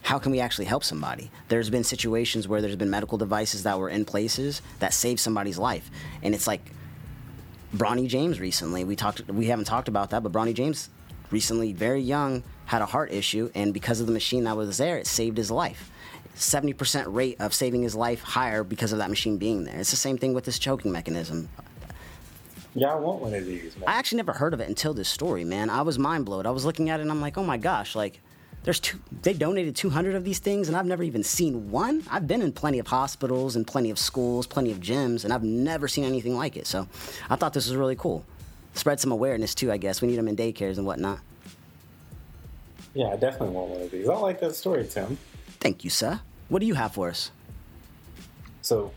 how 0.02 0.18
can 0.18 0.32
we 0.32 0.40
actually 0.40 0.66
help 0.66 0.84
somebody? 0.84 1.30
There's 1.48 1.70
been 1.70 1.82
situations 1.82 2.46
where 2.46 2.60
there's 2.60 2.76
been 2.76 2.90
medical 2.90 3.16
devices 3.16 3.62
that 3.62 3.78
were 3.78 3.88
in 3.88 4.04
places 4.04 4.60
that 4.80 4.92
saved 4.92 5.18
somebody's 5.18 5.56
life, 5.56 5.90
and 6.22 6.34
it's 6.34 6.46
like 6.46 6.70
Bronny 7.74 8.06
James 8.08 8.38
recently. 8.38 8.84
We 8.84 8.96
talked. 8.96 9.26
We 9.28 9.46
haven't 9.46 9.64
talked 9.64 9.88
about 9.88 10.10
that, 10.10 10.22
but 10.22 10.30
Bronny 10.30 10.52
James 10.52 10.90
recently, 11.30 11.72
very 11.72 12.02
young, 12.02 12.42
had 12.66 12.82
a 12.82 12.86
heart 12.86 13.10
issue, 13.10 13.50
and 13.54 13.72
because 13.72 13.98
of 13.98 14.06
the 14.06 14.12
machine 14.12 14.44
that 14.44 14.58
was 14.58 14.76
there, 14.76 14.98
it 14.98 15.06
saved 15.06 15.38
his 15.38 15.50
life. 15.50 15.90
70% 16.36 17.04
rate 17.08 17.36
of 17.40 17.54
saving 17.54 17.82
his 17.82 17.94
life 17.94 18.22
higher 18.22 18.64
because 18.64 18.92
of 18.92 18.98
that 18.98 19.10
machine 19.10 19.36
being 19.36 19.64
there. 19.64 19.78
It's 19.78 19.90
the 19.90 19.96
same 19.96 20.18
thing 20.18 20.34
with 20.34 20.44
this 20.44 20.58
choking 20.58 20.92
mechanism. 20.92 21.48
Yeah, 22.74 22.92
I 22.92 22.94
want 22.94 23.20
one 23.20 23.34
of 23.34 23.44
these, 23.44 23.76
man. 23.76 23.88
I 23.88 23.92
actually 23.92 24.16
never 24.16 24.32
heard 24.32 24.54
of 24.54 24.60
it 24.60 24.68
until 24.68 24.94
this 24.94 25.08
story, 25.08 25.44
man. 25.44 25.68
I 25.68 25.82
was 25.82 25.98
mind 25.98 26.24
blown. 26.24 26.46
I 26.46 26.50
was 26.50 26.64
looking 26.64 26.88
at 26.88 27.00
it 27.00 27.02
and 27.02 27.10
I'm 27.10 27.20
like, 27.20 27.36
oh 27.36 27.44
my 27.44 27.58
gosh, 27.58 27.94
like 27.94 28.20
there's 28.64 28.80
two 28.80 28.98
they 29.22 29.34
donated 29.34 29.76
200 29.76 30.14
of 30.14 30.24
these 30.24 30.38
things 30.38 30.68
and 30.68 30.76
I've 30.76 30.86
never 30.86 31.02
even 31.02 31.22
seen 31.22 31.70
one. 31.70 32.02
I've 32.10 32.26
been 32.26 32.40
in 32.40 32.50
plenty 32.52 32.78
of 32.78 32.86
hospitals 32.86 33.56
and 33.56 33.66
plenty 33.66 33.90
of 33.90 33.98
schools, 33.98 34.46
plenty 34.46 34.72
of 34.72 34.80
gyms, 34.80 35.24
and 35.24 35.34
I've 35.34 35.42
never 35.42 35.86
seen 35.86 36.04
anything 36.04 36.34
like 36.34 36.56
it. 36.56 36.66
So 36.66 36.88
I 37.28 37.36
thought 37.36 37.52
this 37.52 37.66
was 37.66 37.76
really 37.76 37.96
cool. 37.96 38.24
Spread 38.72 39.00
some 39.00 39.12
awareness 39.12 39.54
too, 39.54 39.70
I 39.70 39.76
guess. 39.76 40.00
We 40.00 40.08
need 40.08 40.16
them 40.16 40.28
in 40.28 40.36
daycares 40.36 40.78
and 40.78 40.86
whatnot. 40.86 41.20
yeah, 42.94 43.08
I 43.08 43.16
definitely 43.16 43.50
want 43.50 43.68
one 43.68 43.82
of 43.82 43.90
these. 43.90 44.08
I 44.08 44.14
like 44.14 44.40
that 44.40 44.54
story, 44.54 44.86
Tim. 44.86 45.18
Thank 45.62 45.84
you, 45.84 45.90
sir. 45.90 46.20
What 46.48 46.58
do 46.58 46.66
you 46.66 46.74
have 46.74 46.94
for 46.94 47.08
us? 47.08 47.30
So, 48.62 48.90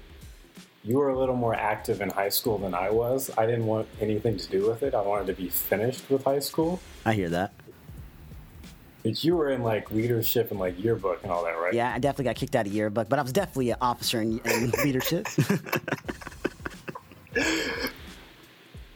you 0.84 0.98
were 0.98 1.10
a 1.10 1.18
little 1.18 1.36
more 1.36 1.54
active 1.54 2.02
in 2.02 2.10
high 2.10 2.30
school 2.30 2.58
than 2.58 2.74
I 2.74 2.90
was. 2.90 3.30
I 3.38 3.46
didn't 3.46 3.68
want 3.68 3.88
anything 4.02 4.36
to 4.38 4.50
do 4.50 4.68
with 4.68 4.82
it. 4.82 4.96
I 4.96 5.02
wanted 5.02 5.28
to 5.28 5.34
be 5.34 5.48
finished 5.48 6.10
with 6.10 6.24
high 6.24 6.40
school. 6.40 6.80
I 7.06 7.14
hear 7.14 7.30
that. 7.30 7.54
But 9.04 9.24
you 9.24 9.36
were 9.36 9.52
in 9.52 9.62
like 9.62 9.92
leadership 9.92 10.50
and 10.50 10.60
like 10.60 10.84
yearbook 10.84 11.22
and 11.22 11.32
all 11.32 11.44
that, 11.44 11.52
right? 11.52 11.72
Yeah, 11.72 11.94
I 11.94 12.00
definitely 12.00 12.26
got 12.26 12.36
kicked 12.36 12.56
out 12.56 12.66
of 12.66 12.74
yearbook, 12.74 13.10
but 13.10 13.20
I 13.20 13.22
was 13.22 13.32
definitely 13.32 13.70
an 13.70 13.78
officer 13.80 14.20
in, 14.20 14.40
in 14.40 14.72
leadership. 14.84 15.28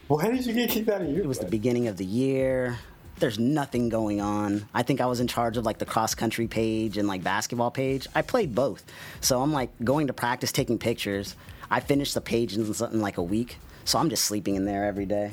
Why 0.08 0.32
did 0.32 0.44
you 0.44 0.54
get 0.54 0.72
kicked 0.72 0.90
out 0.90 1.02
of 1.02 1.08
yearbook? 1.08 1.26
It 1.26 1.28
was 1.28 1.38
the 1.38 1.46
beginning 1.46 1.88
of 1.88 1.98
the 1.98 2.06
year. 2.06 2.80
There's 3.20 3.40
nothing 3.40 3.90
going 3.90 4.22
on. 4.22 4.66
I 4.74 4.84
think 4.84 5.02
I 5.02 5.06
was 5.06 5.20
in 5.20 5.28
charge 5.28 5.58
of 5.58 5.66
like 5.66 5.78
the 5.78 5.86
cross 5.86 6.16
country 6.16 6.48
page 6.48 6.98
and 6.98 7.08
like 7.08 7.24
basketball 7.24 7.72
page. 7.72 8.08
I 8.16 8.22
played 8.22 8.56
both. 8.56 8.84
So 9.22 9.42
I'm 9.42 9.52
like 9.52 9.72
going 9.84 10.08
to 10.08 10.14
practice, 10.14 10.52
taking 10.52 10.78
pictures. 10.78 11.36
I 11.70 11.82
finished 11.82 12.14
the 12.14 12.22
page 12.22 12.56
in 12.56 12.74
something 12.74 13.02
like 13.02 13.18
a 13.18 13.24
week. 13.24 13.58
So 13.86 14.00
I'm 14.00 14.10
just 14.10 14.26
sleeping 14.26 14.56
in 14.56 14.66
there 14.66 14.86
every 14.86 15.06
day. 15.06 15.32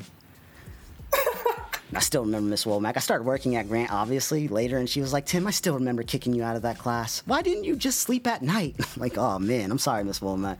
I 1.93 1.99
still 1.99 2.23
remember 2.23 2.49
Miss 2.49 2.65
Womack. 2.65 2.97
I 2.97 2.99
started 2.99 3.23
working 3.23 3.55
at 3.55 3.69
Grant 3.69 3.91
obviously 3.93 4.49
later, 4.49 4.77
and 4.77 4.89
she 4.89 4.99
was 4.99 5.13
like, 5.13 5.25
"Tim, 5.25 5.47
I 5.47 5.51
still 5.51 5.75
remember 5.75 6.03
kicking 6.03 6.33
you 6.33 6.43
out 6.43 6.57
of 6.57 6.63
that 6.63 6.77
class. 6.77 7.23
Why 7.25 7.41
didn't 7.41 7.63
you 7.63 7.77
just 7.77 8.01
sleep 8.01 8.27
at 8.27 8.41
night?" 8.41 8.75
like, 8.97 9.17
oh 9.17 9.39
man, 9.39 9.71
I'm 9.71 9.77
sorry, 9.77 10.03
Miss 10.03 10.19
Womack. 10.19 10.57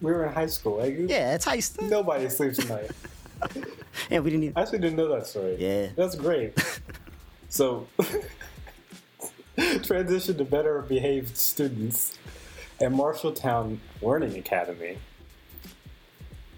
We 0.00 0.12
were 0.12 0.24
in 0.26 0.32
high 0.32 0.46
school. 0.46 0.84
Yeah, 0.84 1.34
it's 1.34 1.44
high 1.44 1.60
school. 1.60 1.88
Nobody 1.88 2.28
sleeps 2.30 2.58
at 2.58 2.68
night. 2.68 2.90
Yeah, 4.10 4.20
we 4.20 4.30
didn't 4.30 4.44
even. 4.44 4.56
I 4.56 4.62
actually 4.62 4.80
didn't 4.80 4.96
know 4.96 5.08
that 5.08 5.26
story. 5.26 5.56
Yeah. 5.58 5.88
That's 5.96 6.14
great. 6.14 6.54
so, 7.48 7.88
transition 9.82 10.36
to 10.36 10.44
better 10.44 10.82
behaved 10.82 11.36
students. 11.36 12.18
At 12.78 12.92
Marshalltown 12.92 13.78
Learning 14.02 14.36
Academy, 14.36 14.98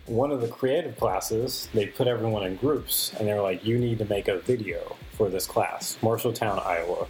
one 0.06 0.32
of 0.32 0.40
the 0.40 0.48
creative 0.48 0.96
classes, 0.96 1.68
they 1.72 1.86
put 1.86 2.08
everyone 2.08 2.42
in 2.44 2.56
groups 2.56 3.12
and 3.16 3.28
they 3.28 3.32
were 3.34 3.40
like, 3.40 3.64
you 3.64 3.78
need 3.78 3.98
to 3.98 4.04
make 4.06 4.26
a 4.26 4.38
video 4.40 4.96
for 5.12 5.28
this 5.28 5.46
class, 5.46 5.96
Marshalltown, 6.02 6.64
Iowa. 6.66 7.06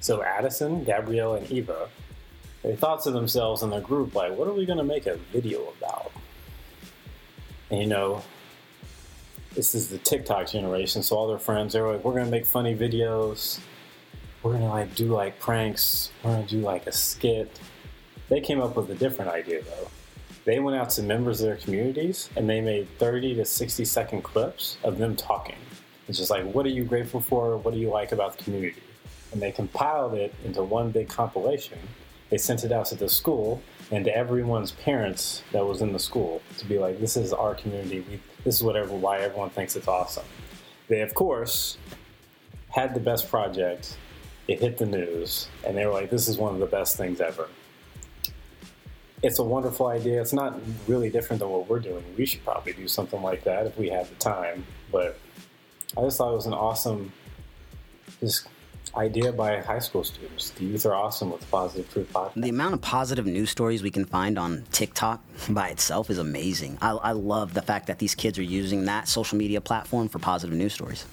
So, 0.00 0.22
Addison, 0.22 0.84
Gabrielle, 0.84 1.34
and 1.34 1.50
Eva, 1.50 1.88
they 2.62 2.76
thought 2.76 3.02
to 3.02 3.10
themselves 3.10 3.62
in 3.62 3.68
their 3.68 3.80
group, 3.80 4.14
like, 4.14 4.32
what 4.32 4.48
are 4.48 4.54
we 4.54 4.64
going 4.64 4.78
to 4.78 4.84
make 4.84 5.06
a 5.06 5.16
video 5.32 5.72
about? 5.78 6.12
And 7.70 7.80
you 7.80 7.86
know, 7.86 8.22
this 9.54 9.74
is 9.74 9.88
the 9.88 9.98
TikTok 9.98 10.48
generation. 10.48 11.02
So 11.02 11.16
all 11.16 11.26
their 11.26 11.38
friends, 11.38 11.72
they're 11.72 11.86
like, 11.90 12.04
we're 12.04 12.14
gonna 12.14 12.30
make 12.30 12.46
funny 12.46 12.74
videos. 12.74 13.58
We're 14.42 14.52
gonna 14.52 14.68
like 14.68 14.94
do 14.94 15.06
like 15.06 15.40
pranks. 15.40 16.10
We're 16.22 16.32
gonna 16.32 16.46
do 16.46 16.60
like 16.60 16.86
a 16.86 16.92
skit. 16.92 17.58
They 18.28 18.40
came 18.40 18.60
up 18.60 18.76
with 18.76 18.90
a 18.90 18.94
different 18.94 19.30
idea 19.30 19.62
though. 19.62 19.88
They 20.44 20.60
went 20.60 20.76
out 20.76 20.90
to 20.90 21.02
members 21.02 21.40
of 21.40 21.46
their 21.48 21.56
communities 21.56 22.30
and 22.36 22.48
they 22.48 22.60
made 22.60 22.88
30 22.98 23.34
to 23.36 23.44
60 23.44 23.84
second 23.84 24.22
clips 24.22 24.76
of 24.84 24.98
them 24.98 25.16
talking. 25.16 25.56
It's 26.08 26.18
just 26.18 26.30
like, 26.30 26.44
what 26.44 26.66
are 26.66 26.70
you 26.70 26.84
grateful 26.84 27.20
for? 27.20 27.56
What 27.56 27.74
do 27.74 27.80
you 27.80 27.90
like 27.90 28.12
about 28.12 28.38
the 28.38 28.44
community? 28.44 28.82
And 29.32 29.42
they 29.42 29.50
compiled 29.50 30.14
it 30.14 30.32
into 30.44 30.62
one 30.62 30.92
big 30.92 31.08
compilation. 31.08 31.78
They 32.30 32.38
sent 32.38 32.64
it 32.64 32.72
out 32.72 32.86
to 32.86 32.94
the 32.94 33.08
school 33.08 33.62
and 33.90 34.04
to 34.04 34.16
everyone's 34.16 34.72
parents 34.72 35.42
that 35.52 35.64
was 35.64 35.80
in 35.80 35.92
the 35.92 35.98
school 35.98 36.42
to 36.58 36.64
be 36.64 36.78
like, 36.78 36.98
this 37.00 37.16
is 37.16 37.32
our 37.32 37.54
community. 37.54 38.00
We, 38.00 38.20
this 38.44 38.56
is 38.56 38.62
whatever 38.62 38.94
why 38.94 39.18
everyone 39.18 39.50
thinks 39.50 39.76
it's 39.76 39.88
awesome. 39.88 40.24
They 40.88 41.00
of 41.00 41.14
course 41.14 41.78
had 42.68 42.94
the 42.94 43.00
best 43.00 43.28
project. 43.28 43.96
It 44.48 44.60
hit 44.60 44.78
the 44.78 44.86
news, 44.86 45.48
and 45.66 45.76
they 45.76 45.84
were 45.86 45.92
like, 45.92 46.10
"This 46.10 46.28
is 46.28 46.38
one 46.38 46.54
of 46.54 46.60
the 46.60 46.66
best 46.66 46.96
things 46.96 47.20
ever." 47.20 47.48
It's 49.22 49.38
a 49.38 49.42
wonderful 49.42 49.88
idea. 49.88 50.20
It's 50.20 50.32
not 50.32 50.60
really 50.86 51.10
different 51.10 51.40
than 51.40 51.48
what 51.48 51.68
we're 51.68 51.80
doing. 51.80 52.04
We 52.16 52.26
should 52.26 52.44
probably 52.44 52.74
do 52.74 52.86
something 52.86 53.22
like 53.22 53.42
that 53.44 53.66
if 53.66 53.76
we 53.76 53.88
had 53.88 54.08
the 54.08 54.14
time. 54.16 54.64
But 54.92 55.18
I 55.96 56.02
just 56.02 56.18
thought 56.18 56.32
it 56.32 56.36
was 56.36 56.46
an 56.46 56.52
awesome, 56.52 57.12
just 58.20 58.46
idea 58.96 59.32
by 59.32 59.60
high 59.60 59.78
school 59.78 60.04
students. 60.04 60.50
The 60.50 60.64
youth 60.64 60.86
are 60.86 60.94
awesome 60.94 61.30
with 61.30 61.48
Positive 61.50 61.90
Truth 61.92 62.12
Podcast. 62.12 62.42
The 62.42 62.48
amount 62.48 62.74
of 62.74 62.80
positive 62.80 63.26
news 63.26 63.50
stories 63.50 63.82
we 63.82 63.90
can 63.90 64.04
find 64.04 64.38
on 64.38 64.64
TikTok 64.72 65.22
by 65.50 65.68
itself 65.68 66.10
is 66.10 66.18
amazing. 66.18 66.78
I, 66.80 66.90
I 66.92 67.12
love 67.12 67.54
the 67.54 67.62
fact 67.62 67.86
that 67.88 67.98
these 67.98 68.14
kids 68.14 68.38
are 68.38 68.42
using 68.42 68.86
that 68.86 69.08
social 69.08 69.38
media 69.38 69.60
platform 69.60 70.08
for 70.08 70.18
positive 70.18 70.56
news 70.56 70.72
stories. 70.72 71.04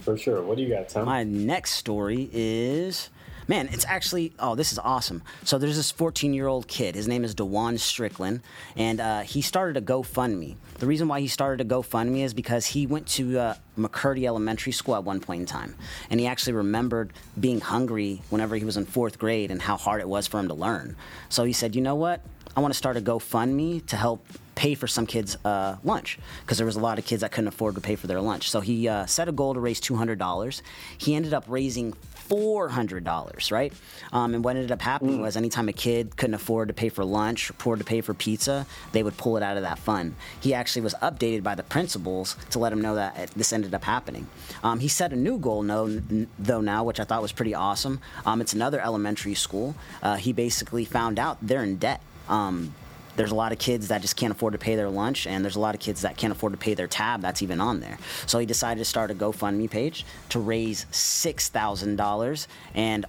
For 0.00 0.16
sure. 0.16 0.42
What 0.42 0.56
do 0.56 0.62
you 0.62 0.70
got, 0.70 0.88
Tim? 0.88 1.04
My 1.04 1.24
next 1.24 1.72
story 1.72 2.30
is 2.32 3.10
man, 3.48 3.68
it's 3.72 3.84
actually 3.86 4.32
oh, 4.38 4.54
this 4.54 4.70
is 4.72 4.78
awesome. 4.78 5.22
So 5.42 5.58
there's 5.58 5.76
this 5.76 5.90
14 5.90 6.34
year 6.34 6.46
old 6.46 6.68
kid. 6.68 6.94
His 6.94 7.08
name 7.08 7.24
is 7.24 7.34
Dewan 7.34 7.78
Strickland, 7.78 8.42
and 8.76 9.00
uh, 9.00 9.20
he 9.20 9.42
started 9.42 9.76
a 9.76 9.84
GoFundMe. 9.84 10.56
The 10.78 10.86
reason 10.86 11.08
why 11.08 11.20
he 11.20 11.26
started 11.26 11.66
a 11.66 11.68
GoFundMe 11.68 12.22
is 12.22 12.34
because 12.34 12.66
he 12.66 12.86
went 12.86 13.08
to 13.08 13.38
uh, 13.38 13.54
McCurdy 13.76 14.26
Elementary 14.26 14.72
School 14.72 14.94
at 14.94 15.02
one 15.02 15.20
point 15.20 15.40
in 15.40 15.46
time, 15.46 15.74
and 16.10 16.20
he 16.20 16.26
actually 16.26 16.52
remembered 16.52 17.12
being 17.40 17.60
hungry 17.60 18.22
whenever 18.30 18.54
he 18.54 18.64
was 18.64 18.76
in 18.76 18.84
fourth 18.84 19.18
grade 19.18 19.50
and 19.50 19.62
how 19.62 19.76
hard 19.76 20.00
it 20.00 20.08
was 20.08 20.26
for 20.26 20.38
him 20.38 20.48
to 20.48 20.54
learn. 20.54 20.94
So 21.30 21.44
he 21.44 21.52
said, 21.52 21.74
you 21.74 21.80
know 21.80 21.96
what? 21.96 22.20
I 22.56 22.60
want 22.60 22.74
to 22.74 22.78
start 22.78 22.96
a 22.96 23.00
GoFundMe 23.00 23.86
to 23.86 23.96
help 23.96 24.26
pay 24.54 24.74
for 24.74 24.88
some 24.88 25.06
kids' 25.06 25.36
uh, 25.44 25.76
lunch 25.84 26.18
because 26.40 26.58
there 26.58 26.66
was 26.66 26.74
a 26.74 26.80
lot 26.80 26.98
of 26.98 27.04
kids 27.04 27.20
that 27.20 27.30
couldn't 27.30 27.46
afford 27.46 27.76
to 27.76 27.80
pay 27.80 27.94
for 27.94 28.08
their 28.08 28.20
lunch. 28.20 28.50
So 28.50 28.60
he 28.60 28.88
uh, 28.88 29.06
set 29.06 29.28
a 29.28 29.32
goal 29.32 29.54
to 29.54 29.60
raise 29.60 29.80
$200. 29.80 30.62
He 30.98 31.14
ended 31.14 31.32
up 31.32 31.44
raising 31.46 31.94
$400, 32.28 33.52
right? 33.52 33.72
Um, 34.12 34.34
and 34.34 34.44
what 34.44 34.56
ended 34.56 34.72
up 34.72 34.82
happening 34.82 35.18
mm. 35.18 35.22
was 35.22 35.36
anytime 35.36 35.68
a 35.68 35.72
kid 35.72 36.16
couldn't 36.16 36.34
afford 36.34 36.68
to 36.68 36.74
pay 36.74 36.88
for 36.88 37.04
lunch 37.04 37.50
or 37.50 37.54
afford 37.54 37.78
to 37.78 37.84
pay 37.84 38.00
for 38.00 38.14
pizza, 38.14 38.66
they 38.92 39.02
would 39.02 39.16
pull 39.16 39.36
it 39.36 39.42
out 39.42 39.56
of 39.56 39.62
that 39.62 39.78
fund. 39.78 40.14
He 40.40 40.54
actually 40.54 40.82
was 40.82 40.94
updated 41.02 41.42
by 41.42 41.54
the 41.54 41.62
principals 41.62 42.36
to 42.50 42.58
let 42.58 42.72
him 42.72 42.80
know 42.80 42.94
that 42.94 43.30
this 43.36 43.52
ended 43.52 43.74
up 43.74 43.84
happening. 43.84 44.26
Um, 44.62 44.80
he 44.80 44.88
set 44.88 45.12
a 45.12 45.16
new 45.16 45.38
goal, 45.38 45.62
though, 45.62 46.60
now, 46.60 46.84
which 46.84 47.00
I 47.00 47.04
thought 47.04 47.22
was 47.22 47.32
pretty 47.32 47.54
awesome. 47.54 48.00
Um, 48.26 48.40
it's 48.40 48.52
another 48.52 48.80
elementary 48.80 49.34
school. 49.34 49.74
Uh, 50.02 50.16
he 50.16 50.32
basically 50.32 50.84
found 50.84 51.18
out 51.18 51.38
they're 51.42 51.62
in 51.62 51.76
debt. 51.76 52.00
Um, 52.28 52.74
there's 53.18 53.32
a 53.32 53.34
lot 53.34 53.50
of 53.50 53.58
kids 53.58 53.88
that 53.88 54.00
just 54.00 54.16
can't 54.16 54.32
afford 54.32 54.52
to 54.52 54.58
pay 54.58 54.76
their 54.76 54.88
lunch, 54.88 55.26
and 55.26 55.44
there's 55.44 55.56
a 55.56 55.60
lot 55.60 55.74
of 55.74 55.80
kids 55.80 56.02
that 56.02 56.16
can't 56.16 56.32
afford 56.32 56.52
to 56.52 56.56
pay 56.56 56.72
their 56.74 56.86
tab 56.86 57.20
that's 57.20 57.42
even 57.42 57.60
on 57.60 57.80
there. 57.80 57.98
So 58.26 58.38
he 58.38 58.46
decided 58.46 58.78
to 58.78 58.84
start 58.84 59.10
a 59.10 59.14
GoFundMe 59.14 59.68
page 59.68 60.06
to 60.28 60.38
raise 60.38 60.86
$6,000, 60.92 62.46
and 62.74 63.06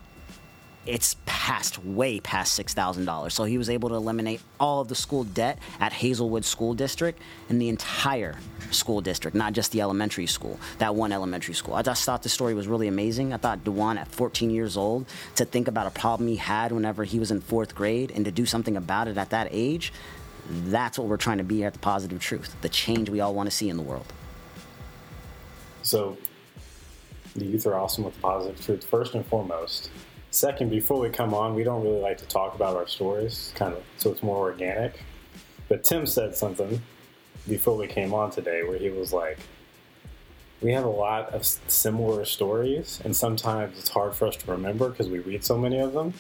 it's 0.86 1.16
past 1.26 1.84
way 1.84 2.20
past 2.20 2.54
six 2.54 2.74
thousand 2.74 3.06
dollars. 3.06 3.34
So 3.34 3.44
he 3.44 3.58
was 3.58 3.70
able 3.70 3.90
to 3.90 3.96
eliminate 3.96 4.42
all 4.60 4.82
of 4.82 4.88
the 4.88 4.96
school 4.96 5.24
debt 5.24 5.60
at 5.80 5.94
Hazelwood 5.94 6.46
School 6.46 6.74
District 6.74 7.20
and 7.50 7.62
the 7.62 7.70
entire 7.70 8.38
school 8.72 9.02
district, 9.02 9.36
not 9.36 9.54
just 9.54 9.72
the 9.72 9.82
elementary 9.82 10.28
school, 10.28 10.60
that 10.78 10.96
one 10.96 11.12
elementary 11.12 11.54
school. 11.54 11.74
I 11.74 11.82
just 11.82 12.04
thought 12.04 12.24
the 12.24 12.30
story 12.30 12.54
was 12.54 12.68
really 12.68 12.88
amazing. 12.88 13.34
I 13.34 13.38
thought 13.38 13.64
Dewan 13.64 13.98
at 13.98 14.08
14 14.08 14.50
years 14.50 14.78
old 14.78 15.06
to 15.36 15.46
think 15.46 15.68
about 15.68 15.88
a 15.88 15.92
problem 15.92 16.30
he 16.30 16.36
had 16.36 16.72
whenever 16.72 17.04
he 17.04 17.20
was 17.20 17.32
in 17.32 17.42
fourth 17.42 17.76
grade 17.76 18.12
and 18.12 18.26
to 18.26 18.32
do 18.32 18.46
something 18.46 18.78
about 18.78 19.08
it 19.08 19.18
at 19.18 19.32
that 19.32 19.48
age. 19.52 19.92
That's 20.50 20.98
what 20.98 21.08
we're 21.08 21.18
trying 21.18 21.38
to 21.38 21.44
be 21.44 21.64
at 21.64 21.74
the 21.74 21.80
positive 21.80 22.20
truth, 22.20 22.56
the 22.62 22.70
change 22.70 23.10
we 23.10 23.20
all 23.20 23.36
want 23.36 23.50
to 23.50 23.56
see 23.56 23.70
in 23.70 23.78
the 23.78 23.84
world. 23.84 24.12
So, 25.84 26.18
the 27.36 27.46
youth 27.46 27.68
are 27.68 27.76
awesome 27.76 28.04
with 28.04 28.16
the 28.16 28.22
positive 28.22 28.64
truth. 28.64 28.84
First 28.84 29.14
and 29.14 29.26
foremost, 29.26 29.92
Second, 30.32 30.70
before 30.70 31.00
we 31.00 31.10
come 31.10 31.34
on, 31.34 31.56
we 31.56 31.64
don't 31.64 31.84
really 31.84 32.00
like 32.00 32.20
to 32.20 32.26
talk 32.26 32.54
about 32.54 32.76
our 32.76 32.88
stories, 32.88 33.52
kind 33.56 33.74
of, 33.74 33.84
so 33.98 34.12
it's 34.12 34.22
more 34.22 34.38
organic. 34.38 35.04
But 35.68 35.84
Tim 35.84 36.06
said 36.06 36.36
something 36.36 36.82
before 37.48 37.76
we 37.76 37.88
came 37.88 38.14
on 38.14 38.30
today 38.30 38.62
where 38.62 38.78
he 38.78 38.90
was 38.90 39.12
like, 39.12 39.40
we 40.62 40.72
have 40.74 40.84
a 40.84 40.90
lot 40.90 41.34
of 41.34 41.46
similar 41.46 42.26
stories, 42.26 43.02
and 43.04 43.16
sometimes 43.16 43.80
it's 43.80 43.90
hard 43.90 44.14
for 44.14 44.28
us 44.28 44.36
to 44.36 44.52
remember 44.52 44.90
because 44.90 45.10
we 45.10 45.18
read 45.20 45.44
so 45.44 45.58
many 45.58 45.80
of 45.80 45.94
them. 45.94 46.14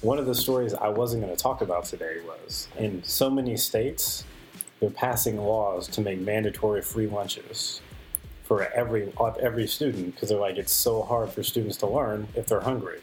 One 0.00 0.18
of 0.18 0.26
the 0.26 0.34
stories 0.34 0.74
I 0.74 0.88
wasn't 0.88 1.22
going 1.22 1.34
to 1.34 1.40
talk 1.40 1.60
about 1.60 1.84
today 1.84 2.16
was 2.26 2.66
in 2.78 3.00
so 3.04 3.30
many 3.30 3.56
states, 3.56 4.24
they're 4.80 4.90
passing 4.90 5.38
laws 5.38 5.86
to 5.88 6.00
make 6.00 6.18
mandatory 6.18 6.82
free 6.82 7.06
lunches 7.06 7.80
for 8.42 8.64
every 8.72 9.12
every 9.40 9.68
student 9.68 10.14
because 10.14 10.30
they're 10.30 10.38
like 10.38 10.56
it's 10.56 10.72
so 10.72 11.02
hard 11.02 11.30
for 11.30 11.44
students 11.44 11.76
to 11.76 11.86
learn 11.86 12.26
if 12.34 12.46
they're 12.46 12.62
hungry 12.62 12.98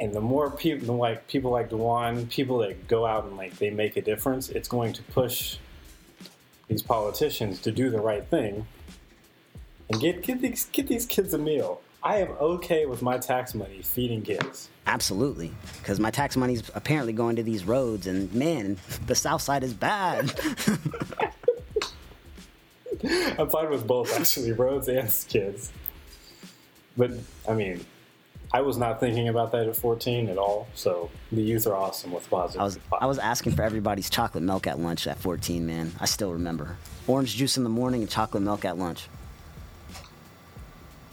and 0.00 0.12
the 0.12 0.20
more 0.20 0.50
people 0.50 0.96
like 0.96 1.26
people 1.28 1.50
like 1.50 1.70
Dewan, 1.70 2.26
people 2.28 2.58
that 2.58 2.86
go 2.88 3.06
out 3.06 3.24
and 3.24 3.36
like 3.36 3.56
they 3.58 3.70
make 3.70 3.96
a 3.96 4.02
difference, 4.02 4.48
it's 4.48 4.68
going 4.68 4.92
to 4.94 5.02
push 5.02 5.56
these 6.68 6.82
politicians 6.82 7.60
to 7.62 7.72
do 7.72 7.90
the 7.90 8.00
right 8.00 8.26
thing 8.26 8.66
and 9.88 10.00
get 10.00 10.22
get 10.22 10.40
these 10.40 10.66
get 10.66 10.86
these 10.86 11.06
kids 11.06 11.34
a 11.34 11.38
meal. 11.38 11.80
I 12.02 12.18
am 12.18 12.30
okay 12.40 12.86
with 12.86 13.02
my 13.02 13.18
tax 13.18 13.54
money 13.54 13.82
feeding 13.82 14.22
kids. 14.22 14.68
Absolutely, 14.86 15.52
because 15.78 15.98
my 15.98 16.12
tax 16.12 16.36
money 16.36 16.54
is 16.54 16.62
apparently 16.74 17.12
going 17.12 17.36
to 17.36 17.42
these 17.42 17.64
roads, 17.64 18.06
and 18.06 18.32
man, 18.32 18.78
the 19.06 19.16
South 19.16 19.42
Side 19.42 19.64
is 19.64 19.74
bad. 19.74 20.32
I'm 23.38 23.48
fine 23.48 23.70
with 23.70 23.86
both, 23.86 24.18
actually, 24.18 24.52
roads 24.52 24.88
and 24.88 25.12
kids. 25.28 25.72
But 26.96 27.12
I 27.48 27.54
mean, 27.54 27.84
I 28.52 28.62
was 28.62 28.78
not 28.78 28.98
thinking 28.98 29.28
about 29.28 29.52
that 29.52 29.68
at 29.68 29.76
14 29.76 30.28
at 30.28 30.38
all. 30.38 30.68
So 30.74 31.10
the 31.30 31.42
youth 31.42 31.66
are 31.66 31.74
awesome 31.74 32.12
with 32.12 32.28
positive. 32.30 32.60
I 32.60 32.64
was 32.64 32.78
I 33.00 33.06
was 33.06 33.18
asking 33.18 33.52
for 33.52 33.62
everybody's 33.62 34.08
chocolate 34.08 34.42
milk 34.42 34.66
at 34.66 34.78
lunch 34.78 35.06
at 35.06 35.18
14, 35.18 35.66
man. 35.66 35.92
I 36.00 36.06
still 36.06 36.32
remember 36.32 36.76
orange 37.06 37.36
juice 37.36 37.56
in 37.56 37.64
the 37.64 37.70
morning 37.70 38.02
and 38.02 38.10
chocolate 38.10 38.42
milk 38.42 38.64
at 38.64 38.78
lunch. 38.78 39.08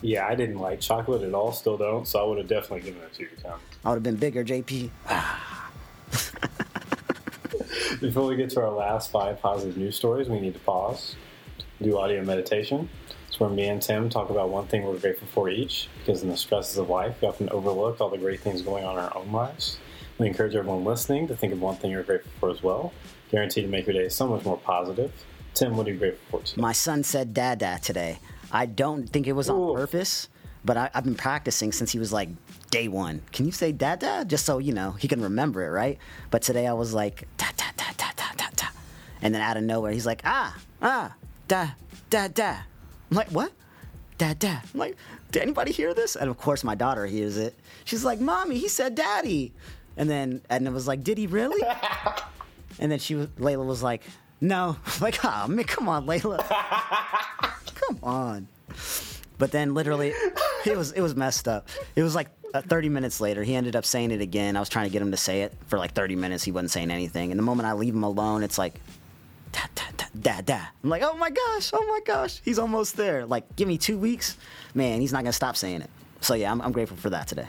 Yeah, 0.01 0.27
I 0.27 0.36
didn't 0.36 0.60
like 0.60 0.82
chocolate 0.82 1.24
at 1.24 1.34
all. 1.34 1.51
Still 1.51 1.77
don't. 1.77 2.08
So 2.08 2.24
I 2.24 2.27
would 2.27 2.38
have 2.38 2.48
definitely 2.48 2.82
given 2.82 3.01
it 3.01 3.13
to 3.13 3.24
you, 3.24 3.30
Tom. 3.42 3.60
I 3.84 3.89
would 3.89 3.96
have 3.96 4.04
been 4.04 4.18
bigger, 4.18 4.46
JP. 4.46 4.89
Before 8.01 8.27
we 8.27 8.36
get 8.36 8.50
to 8.51 8.62
our 8.62 8.72
last 8.72 9.10
five 9.10 9.42
positive 9.42 9.77
news 9.77 9.96
stories, 9.96 10.30
we 10.30 10.39
need 10.39 10.54
to 10.54 10.60
pause, 10.60 11.15
do 11.82 11.98
audio 11.98 12.24
meditation. 12.24 12.88
It's 13.36 13.39
where 13.42 13.50
me 13.50 13.68
and 13.68 13.82
Tim 13.82 14.08
talk 14.08 14.30
about 14.30 14.48
one 14.48 14.65
thing 14.68 14.86
we're 14.86 14.98
grateful 14.98 15.27
for 15.27 15.50
each, 15.50 15.89
because 16.00 16.24
in 16.24 16.30
the 16.30 16.38
stresses 16.38 16.77
of 16.77 16.89
life, 16.89 17.18
we 17.22 17.27
often 17.27 17.50
overlook 17.50 18.00
all 18.00 18.08
the 18.08 18.18
great 18.18 18.39
things 18.39 18.62
going 18.62 18.86
on 18.86 18.98
in 18.98 19.04
our 19.04 19.18
own 19.18 19.30
lives. 19.34 19.77
We 20.18 20.27
encourage 20.27 20.56
everyone 20.56 20.86
listening 20.86 21.27
to 21.27 21.36
think 21.36 21.51
of 21.51 21.60
one 21.60 21.75
thing 21.75 21.92
you're 21.92 22.04
grateful 22.04 22.32
for 22.39 22.50
as 22.50 22.63
well, 22.63 22.94
guaranteed 23.32 23.65
to 23.65 23.70
make 23.70 23.88
your 23.88 23.94
day 23.94 24.08
so 24.08 24.25
much 24.25 24.46
more 24.46 24.56
positive. 24.56 25.12
Tim, 25.54 25.75
what 25.75 25.86
are 25.86 25.92
you 25.92 25.98
grateful 25.98 26.39
for 26.39 26.46
today? 26.46 26.62
My 26.62 26.72
son 26.72 27.04
said 27.04 27.34
dada 27.34 27.77
today. 27.84 28.20
I 28.54 28.68
don't 28.68 29.06
think 29.06 29.27
it 29.27 29.34
was 29.34 29.50
on 29.50 29.60
Ooh. 29.60 29.74
purpose, 29.74 30.30
but 30.63 30.77
I, 30.77 30.89
have 30.94 31.04
been 31.04 31.15
practicing 31.15 31.74
since 31.74 31.92
he 31.92 32.00
was 32.00 32.13
like 32.13 32.30
day 32.72 32.88
one. 32.88 33.22
Can 33.34 33.46
you 33.46 33.51
say 33.51 33.74
dada? 33.74 34.24
Just 34.25 34.46
so, 34.46 34.60
you 34.60 34.72
know, 34.72 34.92
he 34.92 35.10
can 35.10 35.22
remember 35.22 35.62
it, 35.65 35.72
right? 35.72 35.98
But 36.32 36.42
today 36.42 36.68
I 36.68 36.74
was 36.74 36.94
like, 36.94 37.27
da, 37.36 37.48
da, 37.58 37.65
da, 37.75 37.92
da, 37.98 38.12
da, 38.15 38.32
da, 38.38 38.46
da. 38.56 38.68
And 39.22 39.36
then 39.36 39.42
out 39.42 39.58
of 39.58 39.63
nowhere, 39.63 39.92
he's 39.92 40.06
like, 40.06 40.22
ah, 40.24 40.56
ah, 40.82 41.13
da, 41.50 41.72
da, 42.10 42.30
da. 42.30 42.60
I'm 43.09 43.17
like, 43.17 43.29
what? 43.29 43.51
Dad, 44.17 44.39
dad. 44.39 44.63
I'm 44.74 44.79
like, 44.79 44.95
did 45.31 45.41
anybody 45.41 45.71
hear 45.71 45.93
this? 45.93 46.15
And 46.15 46.29
of 46.29 46.38
course, 46.38 46.63
my 46.63 46.75
daughter 46.75 47.05
hears 47.05 47.38
it. 47.38 47.53
She's 47.83 48.05
like, 48.05 48.19
mommy, 48.19 48.57
he 48.57 48.67
said 48.67 48.95
daddy. 48.95 49.53
And 49.97 50.09
then 50.09 50.41
Edna 50.50 50.71
was 50.71 50.88
like, 50.88 51.03
did 51.03 51.17
he 51.17 51.27
really? 51.27 51.62
and 52.79 52.91
then 52.91 53.00
she 53.00 53.15
was, 53.15 53.27
Layla 53.39 53.65
was 53.65 53.83
like, 53.83 54.03
no. 54.41 54.77
I'm 54.85 55.01
like, 55.01 55.24
oh, 55.24 55.47
man, 55.47 55.65
come 55.65 55.89
on, 55.89 56.05
Layla. 56.05 56.45
come 57.75 58.00
on. 58.03 58.47
But 59.38 59.51
then 59.51 59.74
literally, 59.74 60.13
it 60.65 60.77
was 60.77 60.93
it 60.93 61.01
was 61.01 61.13
messed 61.15 61.47
up. 61.47 61.67
It 61.95 62.03
was 62.03 62.15
like 62.15 62.29
uh, 62.53 62.62
30 62.62 62.88
minutes 62.88 63.19
later, 63.19 63.43
he 63.43 63.53
ended 63.53 63.75
up 63.75 63.83
saying 63.83 64.12
it 64.12 64.21
again. 64.21 64.55
I 64.55 64.62
was 64.62 64.69
trying 64.69 64.85
to 64.85 64.91
get 64.91 65.01
him 65.01 65.12
to 65.12 65.17
say 65.17 65.41
it 65.41 65.53
for 65.67 65.77
like 65.77 65.91
30 65.91 66.15
minutes. 66.15 66.43
He 66.43 66.51
wasn't 66.51 66.71
saying 66.71 66.89
anything. 66.89 67.31
And 67.31 67.38
the 67.38 67.43
moment 67.43 67.67
I 67.67 67.74
leave 67.74 67.93
him 67.93 68.03
alone, 68.03 68.43
it's 68.43 68.57
like, 68.57 68.79
da, 70.22 70.41
da. 70.41 70.60
I'm 70.84 70.89
like, 70.89 71.03
oh 71.03 71.15
my 71.17 71.29
gosh, 71.29 71.72
oh 71.74 71.86
my 71.88 72.00
gosh, 72.05 72.41
he's 72.43 72.60
almost 72.60 72.98
there. 72.98 73.25
Like, 73.25 73.55
give 73.55 73.67
me 73.67 73.77
two 73.77 73.98
weeks, 73.98 74.38
man, 74.74 75.01
he's 75.01 75.13
not 75.13 75.24
gonna 75.24 75.34
stop 75.34 75.55
saying 75.55 75.81
it. 75.81 75.89
So 76.22 76.34
yeah, 76.34 76.51
I'm, 76.51 76.62
I'm 76.62 76.72
grateful 76.72 76.98
for 76.98 77.10
that 77.12 77.27
today. 77.27 77.48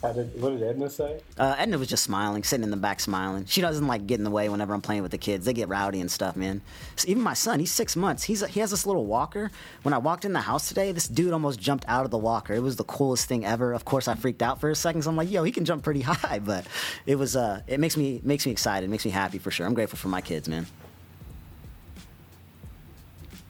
Did, 0.00 0.40
what 0.40 0.50
did 0.50 0.62
Edna 0.62 0.88
say? 0.88 1.20
Uh, 1.36 1.56
Edna 1.58 1.76
was 1.76 1.88
just 1.88 2.04
smiling, 2.04 2.44
sitting 2.44 2.62
in 2.62 2.70
the 2.70 2.76
back 2.76 3.00
smiling. 3.00 3.46
She 3.46 3.60
doesn't 3.60 3.86
like 3.86 4.06
get 4.06 4.18
in 4.18 4.24
the 4.24 4.30
way 4.30 4.48
whenever 4.48 4.72
I'm 4.72 4.80
playing 4.80 5.02
with 5.02 5.10
the 5.10 5.18
kids. 5.18 5.44
They 5.44 5.52
get 5.52 5.68
rowdy 5.68 6.00
and 6.00 6.08
stuff, 6.08 6.36
man. 6.36 6.62
So 6.94 7.08
even 7.08 7.22
my 7.22 7.34
son, 7.34 7.58
he's 7.58 7.72
six 7.72 7.96
months. 7.96 8.22
He's 8.22 8.44
he 8.46 8.60
has 8.60 8.70
this 8.70 8.86
little 8.86 9.06
walker. 9.06 9.50
When 9.82 9.92
I 9.92 9.98
walked 9.98 10.24
in 10.24 10.32
the 10.32 10.40
house 10.40 10.68
today, 10.68 10.92
this 10.92 11.08
dude 11.08 11.32
almost 11.32 11.58
jumped 11.58 11.84
out 11.88 12.04
of 12.04 12.12
the 12.12 12.18
walker. 12.18 12.54
It 12.54 12.62
was 12.62 12.76
the 12.76 12.84
coolest 12.84 13.26
thing 13.26 13.44
ever. 13.44 13.72
Of 13.72 13.84
course, 13.84 14.06
I 14.06 14.14
freaked 14.14 14.40
out 14.40 14.60
for 14.60 14.70
a 14.70 14.74
second. 14.76 15.02
So 15.02 15.10
I'm 15.10 15.16
like, 15.16 15.30
yo, 15.32 15.42
he 15.42 15.50
can 15.50 15.64
jump 15.64 15.82
pretty 15.82 16.00
high, 16.02 16.38
but 16.38 16.64
it 17.04 17.16
was 17.16 17.34
uh, 17.34 17.62
it 17.66 17.80
makes 17.80 17.96
me 17.96 18.20
makes 18.22 18.46
me 18.46 18.52
excited, 18.52 18.88
makes 18.88 19.04
me 19.04 19.10
happy 19.10 19.38
for 19.38 19.50
sure. 19.50 19.66
I'm 19.66 19.74
grateful 19.74 19.98
for 19.98 20.08
my 20.08 20.20
kids, 20.20 20.48
man. 20.48 20.66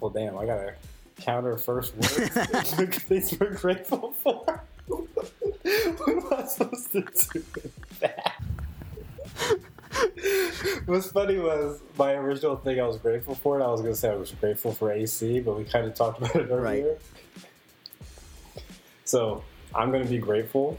Well, 0.01 0.11
damn, 0.11 0.39
I 0.39 0.47
gotta 0.47 0.75
counter 1.21 1.59
first 1.59 1.95
words. 1.95 2.29
Things 3.01 3.37
we're 3.41 3.55
grateful 3.55 4.13
for. 4.13 4.63
What 5.97 6.09
am 6.09 6.33
I 6.33 6.47
supposed 6.47 6.93
to 6.93 7.01
do 7.01 7.45
with 7.55 8.01
that? 8.01 8.35
What's 10.87 11.11
funny 11.11 11.39
was 11.39 11.81
my 11.97 12.13
original 12.15 12.57
thing 12.57 12.81
I 12.81 12.87
was 12.87 12.97
grateful 12.99 13.35
for, 13.35 13.55
and 13.55 13.65
I 13.65 13.69
was 13.69 13.81
going 13.81 13.93
to 13.93 13.99
say 13.99 14.11
I 14.11 14.17
was 14.17 14.33
grateful 14.33 14.73
for 14.73 14.93
AC, 14.93 15.41
but 15.41 15.57
we 15.57 15.65
kind 15.65 15.87
of 15.87 15.95
talked 15.95 16.19
about 16.19 16.37
it 16.37 16.49
earlier. 16.51 16.89
Right. 16.89 16.99
So 19.05 19.43
I'm 19.75 19.91
going 19.91 20.05
to 20.05 20.11
be 20.11 20.19
grateful. 20.19 20.79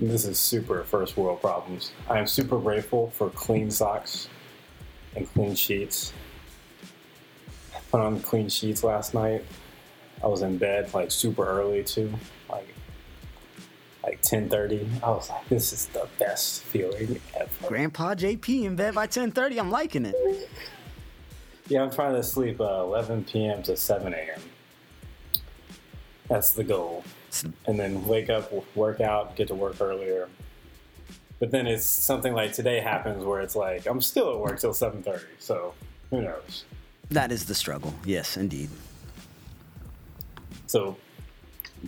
This 0.00 0.26
is 0.26 0.38
super 0.38 0.82
first 0.84 1.16
world 1.16 1.40
problems. 1.40 1.92
I 2.08 2.18
am 2.18 2.26
super 2.26 2.58
grateful 2.58 3.10
for 3.10 3.30
clean 3.30 3.70
socks 3.70 4.28
and 5.14 5.30
clean 5.32 5.54
sheets. 5.54 6.12
I 7.74 7.78
put 7.90 8.00
on 8.00 8.20
clean 8.20 8.48
sheets 8.48 8.84
last 8.84 9.14
night. 9.14 9.44
I 10.22 10.26
was 10.26 10.42
in 10.42 10.58
bed 10.58 10.92
like 10.94 11.10
super 11.10 11.46
early 11.46 11.82
too, 11.82 12.12
like 12.50 12.68
like 14.06 14.22
10:30. 14.22 15.02
I 15.02 15.10
was 15.10 15.28
like, 15.28 15.48
this 15.48 15.72
is 15.72 15.86
the 15.86 16.06
best 16.18 16.62
feeling 16.62 17.20
ever. 17.34 17.68
Grandpa 17.68 18.14
JP 18.14 18.64
in 18.64 18.76
bed 18.76 18.94
by 18.94 19.06
10:30. 19.06 19.58
I'm 19.58 19.70
liking 19.70 20.06
it. 20.06 20.14
Yeah, 21.68 21.82
I'm 21.82 21.90
trying 21.90 22.14
to 22.14 22.22
sleep 22.22 22.60
uh, 22.60 22.84
11 22.84 23.24
p.m. 23.24 23.62
to 23.64 23.76
7 23.76 24.14
a.m. 24.14 24.40
That's 26.28 26.52
the 26.52 26.62
goal. 26.62 27.02
And 27.66 27.78
then 27.78 28.06
wake 28.06 28.30
up, 28.30 28.52
work 28.76 29.00
out, 29.00 29.34
get 29.34 29.48
to 29.48 29.54
work 29.54 29.80
earlier. 29.80 30.28
But 31.40 31.50
then 31.50 31.66
it's 31.66 31.84
something 31.84 32.32
like 32.32 32.52
today 32.52 32.80
happens 32.80 33.24
where 33.24 33.40
it's 33.40 33.56
like 33.56 33.86
I'm 33.86 34.00
still 34.00 34.32
at 34.32 34.38
work 34.38 34.60
till 34.60 34.72
7:30. 34.72 35.22
So 35.38 35.74
who 36.10 36.22
knows? 36.22 36.64
That 37.10 37.32
is 37.32 37.44
the 37.44 37.54
struggle. 37.54 37.92
Yes, 38.04 38.36
indeed. 38.36 38.70
So 40.66 40.96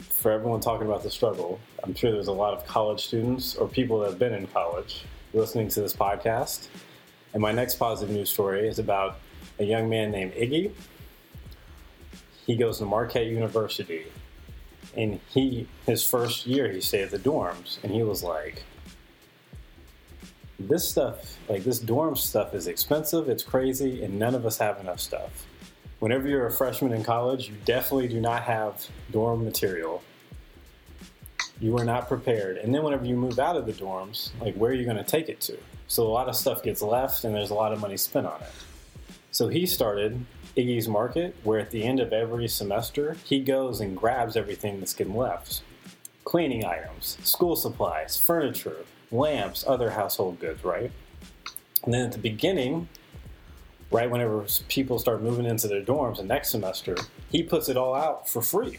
for 0.03 0.31
everyone 0.31 0.61
talking 0.61 0.87
about 0.87 1.03
the 1.03 1.11
struggle, 1.11 1.59
I'm 1.83 1.95
sure 1.95 2.13
there's 2.13 2.29
a 2.29 2.33
lot 2.33 2.55
of 2.55 2.67
college 2.67 3.07
students 3.07 3.57
or 3.57 3.69
people 3.69 4.01
that 4.01 4.11
have 4.11 4.19
been 4.19 4.35
in 4.35 4.47
college 4.49 5.05
listening 5.33 5.69
to 5.69 5.81
this 5.81 5.95
podcast. 5.95 6.69
And 7.33 7.43
my 7.43 7.53
next 7.53 7.77
positive 7.77 8.15
news 8.15 8.31
story 8.31 8.69
is 8.69 8.79
about 8.79 9.19
a 9.59 9.65
young 9.65 9.89
man 9.89 10.11
named 10.11 10.33
Iggy. 10.33 10.73
He 12.47 12.57
goes 12.57 12.79
to 12.79 12.85
Marquette 12.85 13.27
University. 13.27 14.07
And 14.97 15.21
he 15.29 15.69
his 15.87 16.03
first 16.03 16.47
year 16.47 16.71
he 16.73 16.81
stayed 16.81 17.03
at 17.03 17.11
the 17.11 17.19
dorms 17.19 17.83
and 17.85 17.93
he 17.93 18.03
was 18.03 18.25
like 18.25 18.65
this 20.59 20.89
stuff, 20.89 21.39
like 21.49 21.63
this 21.63 21.79
dorm 21.79 22.17
stuff 22.17 22.55
is 22.55 22.67
expensive, 22.67 23.29
it's 23.29 23.45
crazy, 23.45 24.03
and 24.03 24.19
none 24.19 24.35
of 24.35 24.45
us 24.45 24.59
have 24.59 24.81
enough 24.81 24.99
stuff 24.99 25.47
whenever 25.99 26.29
you're 26.29 26.47
a 26.47 26.53
freshman 26.53 26.93
in 26.93 27.03
college, 27.03 27.49
you 27.49 27.55
definitely 27.65 28.09
do 28.09 28.21
not 28.21 28.43
have 28.43 28.87
dorm 29.11 29.45
material. 29.45 30.03
You 31.61 31.77
are 31.79 31.85
not 31.85 32.09
prepared. 32.09 32.57
And 32.59 32.75
then 32.75 32.83
whenever 32.83 33.05
you 33.05 33.17
move 33.17 33.39
out 33.39 33.57
of 33.57 33.67
the 33.67 33.73
dorms, 33.73 34.31
like 34.41 34.55
where 34.55 34.71
are 34.71 34.75
you 34.75 34.85
going 34.85 34.97
to 34.97 35.05
take 35.05 35.29
it 35.29 35.41
to? 35.43 35.59
So 35.89 36.07
a 36.07 36.09
lot 36.09 36.29
of 36.29 36.37
stuff 36.37 36.63
gets 36.63 36.83
left 36.83 37.25
and 37.25 37.35
there's 37.35 37.51
a 37.51 37.55
lot 37.55 37.73
of 37.73 37.81
money 37.81 37.97
spent 37.97 38.27
on 38.27 38.41
it. 38.41 38.53
So 39.31 39.49
he 39.49 39.67
started 39.67 40.25
Iggy's 40.57 40.89
Market, 40.89 41.37
where 41.45 41.59
at 41.59 41.71
the 41.71 41.85
end 41.85 42.01
of 42.01 42.13
every 42.13 42.49
semester, 42.49 43.17
he 43.25 43.41
goes 43.41 43.81
and 43.81 43.97
grabs 43.97 44.37
everything 44.37 44.79
that's 44.79 44.95
getting 44.95 45.17
left 45.17 45.63
cleaning 46.29 46.63
items, 46.63 47.17
school 47.23 47.57
supplies, 47.57 48.19
furniture, 48.19 48.85
lamps, 49.11 49.65
other 49.67 49.89
household 49.89 50.39
goods, 50.39 50.63
right? 50.63 50.93
And 51.85 51.95
then 51.95 52.05
at 52.05 52.13
the 52.13 52.19
beginning, 52.19 52.87
right 53.91 54.11
whenever 54.11 54.45
people 54.69 54.99
start 54.99 55.23
moving 55.23 55.47
into 55.47 55.69
their 55.69 55.83
dorms 55.83 56.19
the 56.19 56.25
next 56.25 56.51
semester, 56.51 56.97
he 57.31 57.43
puts 57.43 57.69
it 57.69 57.77
all 57.77 57.95
out 57.95 58.29
for 58.29 58.43
free 58.43 58.79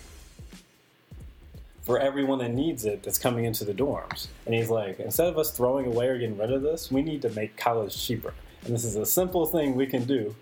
for 1.90 1.98
everyone 1.98 2.38
that 2.38 2.54
needs 2.54 2.86
it 2.86 3.02
that's 3.02 3.18
coming 3.18 3.46
into 3.46 3.66
the 3.66 3.74
dorms. 3.74 4.28
And 4.46 4.54
he's 4.54 4.70
like, 4.70 5.00
instead 5.00 5.26
of 5.26 5.40
us 5.40 5.50
throwing 5.50 5.88
away 5.88 6.06
or 6.06 6.20
getting 6.20 6.38
rid 6.38 6.52
of 6.52 6.62
this, 6.62 6.92
we 6.92 7.02
need 7.02 7.24
to 7.24 7.32
make 7.32 7.58
college 7.58 8.00
cheaper. 8.00 8.36
And 8.64 8.76
this 8.76 8.86
is 8.86 8.96
a 8.96 9.08
simple 9.08 9.48
thing 9.48 9.74
we 9.74 9.88
can 9.88 10.06
do 10.06 10.36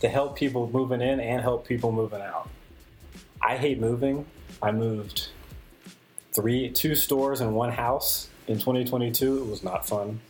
to 0.00 0.08
help 0.08 0.36
people 0.36 0.70
moving 0.72 1.00
in 1.00 1.18
and 1.18 1.40
help 1.40 1.66
people 1.66 1.90
moving 1.90 2.20
out. 2.20 2.48
I 3.40 3.56
hate 3.56 3.80
moving. 3.80 4.26
I 4.62 4.70
moved 4.70 5.28
three, 6.32 6.70
two 6.70 6.94
stores 6.94 7.40
and 7.40 7.52
one 7.52 7.72
house 7.72 8.28
in 8.46 8.60
2022. 8.60 9.38
It 9.38 9.46
was 9.46 9.64
not 9.64 9.88
fun. 9.88 10.20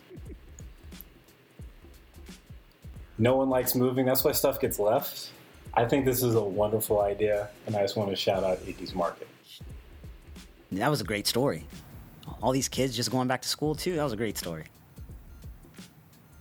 No 3.18 3.37
one 3.37 3.51
likes 3.51 3.75
moving. 3.75 4.07
That's 4.07 4.25
why 4.25 4.33
stuff 4.33 4.61
gets 4.61 4.79
left. 4.79 5.31
I 5.75 5.85
think 5.85 6.05
this 6.05 6.22
is 6.22 6.35
a 6.35 6.42
wonderful 6.42 7.01
idea, 7.01 7.48
and 7.66 7.77
I 7.77 7.83
just 7.83 7.96
want 7.96 8.11
to 8.11 8.16
shout 8.16 8.44
out 8.44 8.59
Iggy's 8.66 8.94
Market. 8.94 9.29
That 10.72 10.90
was 10.90 11.01
a 11.01 11.05
great 11.05 11.27
story. 11.27 11.66
All 12.42 12.53
these 12.53 12.68
kids 12.68 12.96
just 12.96 13.11
going 13.11 13.29
back 13.29 13.42
to 13.42 13.48
school 13.48 13.75
too. 13.75 13.96
That 13.96 14.05
was 14.05 14.12
a 14.12 14.16
great 14.16 14.38
story. 14.38 14.64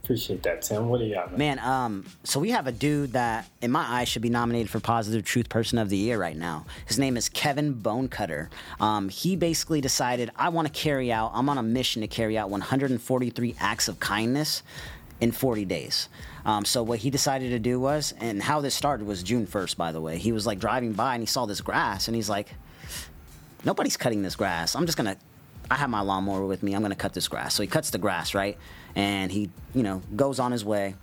Appreciate 0.03 0.41
that, 0.43 0.63
Tim. 0.63 0.89
What 0.89 0.99
do 0.99 1.05
you 1.05 1.13
got, 1.13 1.29
man? 1.29 1.57
man? 1.57 1.59
um, 1.59 2.05
so 2.23 2.39
we 2.39 2.49
have 2.49 2.65
a 2.65 2.71
dude 2.71 3.13
that, 3.13 3.47
in 3.61 3.71
my 3.71 3.83
eyes, 3.83 4.09
should 4.09 4.23
be 4.23 4.29
nominated 4.29 4.69
for 4.69 4.79
Positive 4.79 5.23
Truth 5.23 5.47
Person 5.47 5.77
of 5.77 5.89
the 5.89 5.97
Year 5.97 6.19
right 6.19 6.35
now. 6.35 6.65
His 6.87 6.97
name 6.97 7.15
is 7.15 7.29
Kevin 7.29 7.75
Bonecutter. 7.75 8.49
Um, 8.79 9.09
he 9.09 9.35
basically 9.35 9.79
decided, 9.79 10.31
I 10.35 10.49
want 10.49 10.67
to 10.67 10.73
carry 10.73 11.11
out, 11.11 11.31
I'm 11.33 11.47
on 11.49 11.57
a 11.57 11.63
mission 11.63 12.01
to 12.01 12.07
carry 12.07 12.37
out 12.37 12.49
143 12.49 13.55
acts 13.59 13.87
of 13.87 13.99
kindness 13.99 14.63
in 15.21 15.31
40 15.31 15.65
days. 15.65 16.09
Um, 16.43 16.65
so 16.65 16.81
what 16.83 16.99
he 16.99 17.11
decided 17.11 17.51
to 17.51 17.59
do 17.59 17.79
was, 17.79 18.13
and 18.19 18.41
how 18.41 18.59
this 18.59 18.73
started 18.73 19.05
was 19.05 19.21
June 19.23 19.45
1st, 19.45 19.77
by 19.77 19.91
the 19.91 20.01
way. 20.01 20.17
He 20.17 20.31
was 20.31 20.45
like 20.47 20.59
driving 20.59 20.93
by 20.93 21.13
and 21.13 21.21
he 21.21 21.27
saw 21.27 21.45
this 21.45 21.61
grass 21.61 22.07
and 22.07 22.15
he's 22.15 22.29
like, 22.29 22.49
nobody's 23.63 23.95
cutting 23.95 24.23
this 24.23 24.35
grass. 24.35 24.75
I'm 24.75 24.85
just 24.85 24.97
gonna. 24.97 25.15
I 25.69 25.75
have 25.75 25.89
my 25.89 26.01
lawnmower 26.01 26.45
with 26.45 26.63
me. 26.63 26.73
I'm 26.73 26.81
gonna 26.81 26.95
cut 26.95 27.13
this 27.13 27.27
grass. 27.27 27.55
So 27.55 27.63
he 27.63 27.67
cuts 27.67 27.91
the 27.91 27.97
grass, 27.97 28.33
right? 28.33 28.57
And 28.95 29.31
he, 29.31 29.49
you 29.73 29.83
know, 29.83 30.01
goes 30.15 30.39
on 30.39 30.51
his 30.51 30.65
way. 30.65 30.95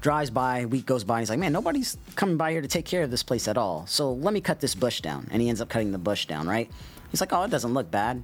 Drives 0.00 0.30
by, 0.30 0.64
week 0.64 0.86
goes 0.86 1.04
by, 1.04 1.16
and 1.16 1.22
he's 1.22 1.30
like, 1.30 1.38
man, 1.40 1.52
nobody's 1.52 1.98
coming 2.14 2.36
by 2.36 2.52
here 2.52 2.62
to 2.62 2.68
take 2.68 2.84
care 2.84 3.02
of 3.02 3.10
this 3.10 3.22
place 3.22 3.48
at 3.48 3.58
all. 3.58 3.84
So 3.86 4.12
let 4.12 4.32
me 4.32 4.40
cut 4.40 4.60
this 4.60 4.74
bush 4.74 5.00
down. 5.00 5.28
And 5.30 5.42
he 5.42 5.48
ends 5.48 5.60
up 5.60 5.68
cutting 5.68 5.92
the 5.92 5.98
bush 5.98 6.26
down, 6.26 6.48
right? 6.48 6.70
He's 7.10 7.20
like, 7.20 7.32
oh, 7.32 7.42
it 7.42 7.50
doesn't 7.50 7.74
look 7.74 7.90
bad 7.90 8.22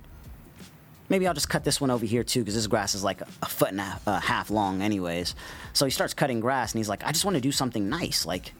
maybe 1.08 1.26
I'll 1.26 1.34
just 1.34 1.48
cut 1.48 1.64
this 1.64 1.80
one 1.80 1.90
over 1.90 2.04
here 2.04 2.24
too 2.24 2.40
because 2.40 2.54
this 2.54 2.66
grass 2.66 2.94
is 2.94 3.04
like 3.04 3.20
a, 3.20 3.46
foot 3.46 3.70
and 3.70 3.80
a, 3.80 4.00
a 4.06 4.20
half 4.20 4.50
long, 4.50 4.82
anyways. 4.82 5.34
So 5.72 5.84
he 5.84 5.90
starts 5.90 6.14
cutting 6.14 6.40
grass 6.40 6.72
and 6.72 6.78
he's 6.78 6.88
like, 6.88 7.04
I 7.04 7.12
just 7.12 7.24
want 7.24 7.36
to 7.36 7.40
do 7.40 7.52
something 7.52 7.88
nice. 7.88 8.26
Like, 8.26 8.52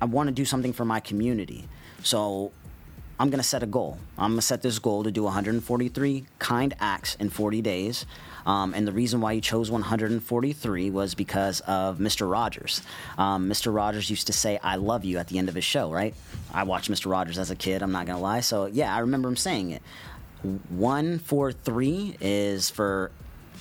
I 0.00 0.06
want 0.06 0.28
to 0.28 0.32
do 0.32 0.44
something 0.44 0.72
for 0.72 0.84
my 0.84 1.00
community. 1.00 1.68
So 2.02 2.52
I'm 3.18 3.30
going 3.30 3.38
to 3.38 3.44
set 3.44 3.62
a 3.62 3.66
goal. 3.66 3.98
I'm 4.18 4.32
going 4.32 4.38
to 4.38 4.42
set 4.42 4.60
this 4.60 4.78
goal 4.78 5.04
to 5.04 5.10
do 5.10 5.22
143 5.22 6.26
kind 6.38 6.74
acts 6.80 7.14
in 7.16 7.30
40 7.30 7.62
days. 7.62 8.06
Um, 8.44 8.74
and 8.74 8.86
the 8.86 8.92
reason 8.92 9.22
why 9.22 9.34
he 9.34 9.40
chose 9.40 9.70
143 9.70 10.90
was 10.90 11.14
because 11.14 11.60
of 11.60 11.98
Mr. 11.98 12.30
Rogers. 12.30 12.82
Um, 13.16 13.48
Mr. 13.48 13.74
Rogers 13.74 14.10
used 14.10 14.26
to 14.26 14.34
say, 14.34 14.58
I 14.62 14.76
love 14.76 15.04
you 15.04 15.16
at 15.16 15.28
the 15.28 15.38
end 15.38 15.48
of 15.48 15.54
his 15.54 15.64
show, 15.64 15.90
right? 15.90 16.14
I 16.52 16.64
watched 16.64 16.90
Mr. 16.90 17.10
Rogers 17.10 17.38
as 17.38 17.50
a 17.50 17.56
kid, 17.56 17.82
I'm 17.82 17.92
not 17.92 18.04
going 18.04 18.18
to 18.18 18.22
lie. 18.22 18.40
So, 18.40 18.66
yeah, 18.66 18.94
I 18.94 18.98
remember 18.98 19.28
him 19.28 19.36
saying 19.36 19.70
it 19.70 19.82
one, 20.44 21.18
four, 21.18 21.52
three 21.52 22.16
is 22.20 22.70
for 22.70 23.10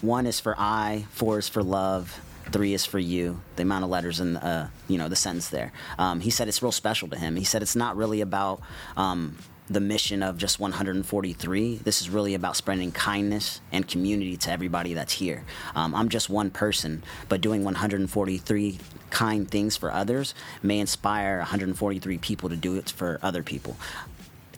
one 0.01 0.25
is 0.25 0.39
for 0.39 0.55
I, 0.57 1.05
four 1.11 1.39
is 1.39 1.47
for 1.47 1.63
love, 1.63 2.19
three 2.51 2.73
is 2.73 2.85
for 2.85 2.99
you. 2.99 3.41
The 3.55 3.63
amount 3.63 3.85
of 3.85 3.89
letters 3.89 4.19
in 4.19 4.35
uh, 4.37 4.69
you 4.87 4.97
know 4.97 5.07
the 5.07 5.15
sentence 5.15 5.49
there. 5.49 5.71
Um, 5.97 6.19
he 6.19 6.29
said 6.29 6.47
it's 6.47 6.61
real 6.61 6.71
special 6.71 7.07
to 7.09 7.17
him. 7.17 7.37
He 7.37 7.45
said 7.45 7.61
it's 7.61 7.75
not 7.75 7.95
really 7.95 8.19
about 8.19 8.61
um, 8.97 9.37
the 9.69 9.79
mission 9.79 10.21
of 10.21 10.37
just 10.37 10.59
143. 10.59 11.77
This 11.77 12.01
is 12.01 12.09
really 12.09 12.33
about 12.33 12.57
spreading 12.57 12.91
kindness 12.91 13.61
and 13.71 13.87
community 13.87 14.35
to 14.37 14.51
everybody 14.51 14.93
that's 14.93 15.13
here. 15.13 15.45
Um, 15.75 15.95
I'm 15.95 16.09
just 16.09 16.29
one 16.29 16.51
person, 16.51 17.01
but 17.29 17.39
doing 17.39 17.63
143 17.63 18.77
kind 19.09 19.49
things 19.49 19.77
for 19.77 19.91
others 19.91 20.35
may 20.61 20.79
inspire 20.79 21.37
143 21.37 22.17
people 22.17 22.49
to 22.49 22.57
do 22.57 22.75
it 22.75 22.89
for 22.89 23.19
other 23.21 23.43
people 23.43 23.77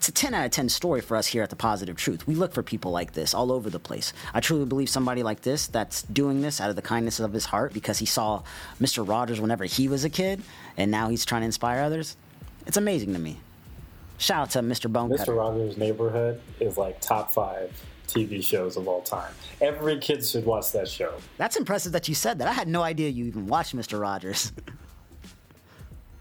it's 0.07 0.21
a 0.21 0.23
10 0.23 0.35
out 0.35 0.45
of 0.45 0.51
10 0.51 0.69
story 0.69 1.01
for 1.01 1.17
us 1.17 1.25
here 1.25 1.41
at 1.41 1.49
the 1.49 1.55
Positive 1.55 1.95
Truth. 1.95 2.27
We 2.27 2.35
look 2.35 2.53
for 2.53 2.61
people 2.61 2.91
like 2.91 3.13
this 3.13 3.33
all 3.33 3.51
over 3.51 3.71
the 3.71 3.79
place. 3.79 4.13
I 4.35 4.39
truly 4.39 4.65
believe 4.65 4.87
somebody 4.87 5.23
like 5.23 5.41
this 5.41 5.65
that's 5.65 6.03
doing 6.03 6.41
this 6.41 6.61
out 6.61 6.69
of 6.69 6.75
the 6.75 6.83
kindness 6.83 7.19
of 7.19 7.33
his 7.33 7.45
heart 7.45 7.73
because 7.73 7.97
he 7.97 8.05
saw 8.05 8.43
Mr. 8.79 9.07
Rogers 9.07 9.41
whenever 9.41 9.63
he 9.63 9.87
was 9.87 10.05
a 10.05 10.09
kid 10.11 10.43
and 10.77 10.91
now 10.91 11.09
he's 11.09 11.25
trying 11.25 11.41
to 11.41 11.47
inspire 11.47 11.81
others. 11.81 12.17
It's 12.67 12.77
amazing 12.77 13.13
to 13.13 13.19
me. 13.19 13.39
Shout 14.19 14.41
out 14.43 14.49
to 14.51 14.59
Mr. 14.59 14.91
Bonecutter. 14.91 15.25
Mr. 15.25 15.37
Rogers' 15.37 15.75
Neighborhood 15.75 16.39
is 16.59 16.77
like 16.77 17.01
top 17.01 17.31
five 17.33 17.73
TV 18.07 18.43
shows 18.43 18.77
of 18.77 18.87
all 18.87 19.01
time. 19.01 19.33
Every 19.59 19.97
kid 19.97 20.23
should 20.23 20.45
watch 20.45 20.71
that 20.73 20.87
show. 20.87 21.15
That's 21.37 21.55
impressive 21.55 21.93
that 21.93 22.07
you 22.07 22.13
said 22.13 22.37
that. 22.37 22.47
I 22.47 22.53
had 22.53 22.67
no 22.67 22.83
idea 22.83 23.09
you 23.09 23.25
even 23.25 23.47
watched 23.47 23.75
Mr. 23.75 23.99
Rogers. 23.99 24.53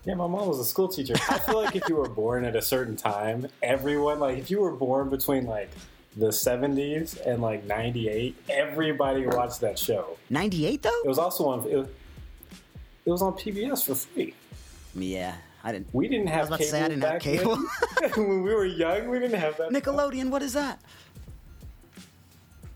Yeah, 0.04 0.14
my 0.14 0.26
mom 0.26 0.48
was 0.48 0.58
a 0.58 0.64
school 0.64 0.88
teacher. 0.88 1.14
I 1.30 1.38
feel 1.38 1.62
like 1.62 1.74
if 1.74 1.88
you 1.88 1.96
were 1.96 2.08
born 2.08 2.44
at 2.44 2.54
a 2.54 2.60
certain 2.60 2.94
time, 2.94 3.48
everyone, 3.62 4.20
like, 4.20 4.36
if 4.36 4.50
you 4.50 4.60
were 4.60 4.72
born 4.72 5.08
between, 5.08 5.46
like, 5.46 5.70
the 6.16 6.26
70s 6.26 7.18
and, 7.26 7.40
like, 7.40 7.64
98, 7.64 8.36
everybody 8.50 9.26
watched 9.26 9.60
that 9.62 9.78
show. 9.78 10.18
98, 10.28 10.82
though? 10.82 11.00
It 11.04 11.08
was 11.08 11.18
also 11.18 11.46
on, 11.46 11.66
it 11.66 11.76
was, 11.76 11.88
it 13.06 13.10
was 13.10 13.22
on 13.22 13.32
PBS 13.32 13.86
for 13.86 13.94
free. 13.94 14.34
Yeah, 14.94 15.36
I 15.62 15.72
didn't. 15.72 15.88
We 15.94 16.06
didn't 16.08 16.26
have 16.26 16.36
I 16.36 16.40
was 16.40 16.48
about 16.48 16.60
to 16.60 16.64
cable 16.64 16.70
say 16.70 16.82
I 16.82 16.88
didn't 16.88 17.04
have 17.04 17.22
cable. 17.22 17.56
then. 18.00 18.10
when 18.28 18.42
we 18.42 18.54
were 18.54 18.66
young, 18.66 19.08
we 19.08 19.18
didn't 19.18 19.40
have 19.40 19.56
that. 19.56 19.70
Nickelodeon, 19.70 20.28
what 20.28 20.42
is 20.42 20.52
that? 20.52 20.80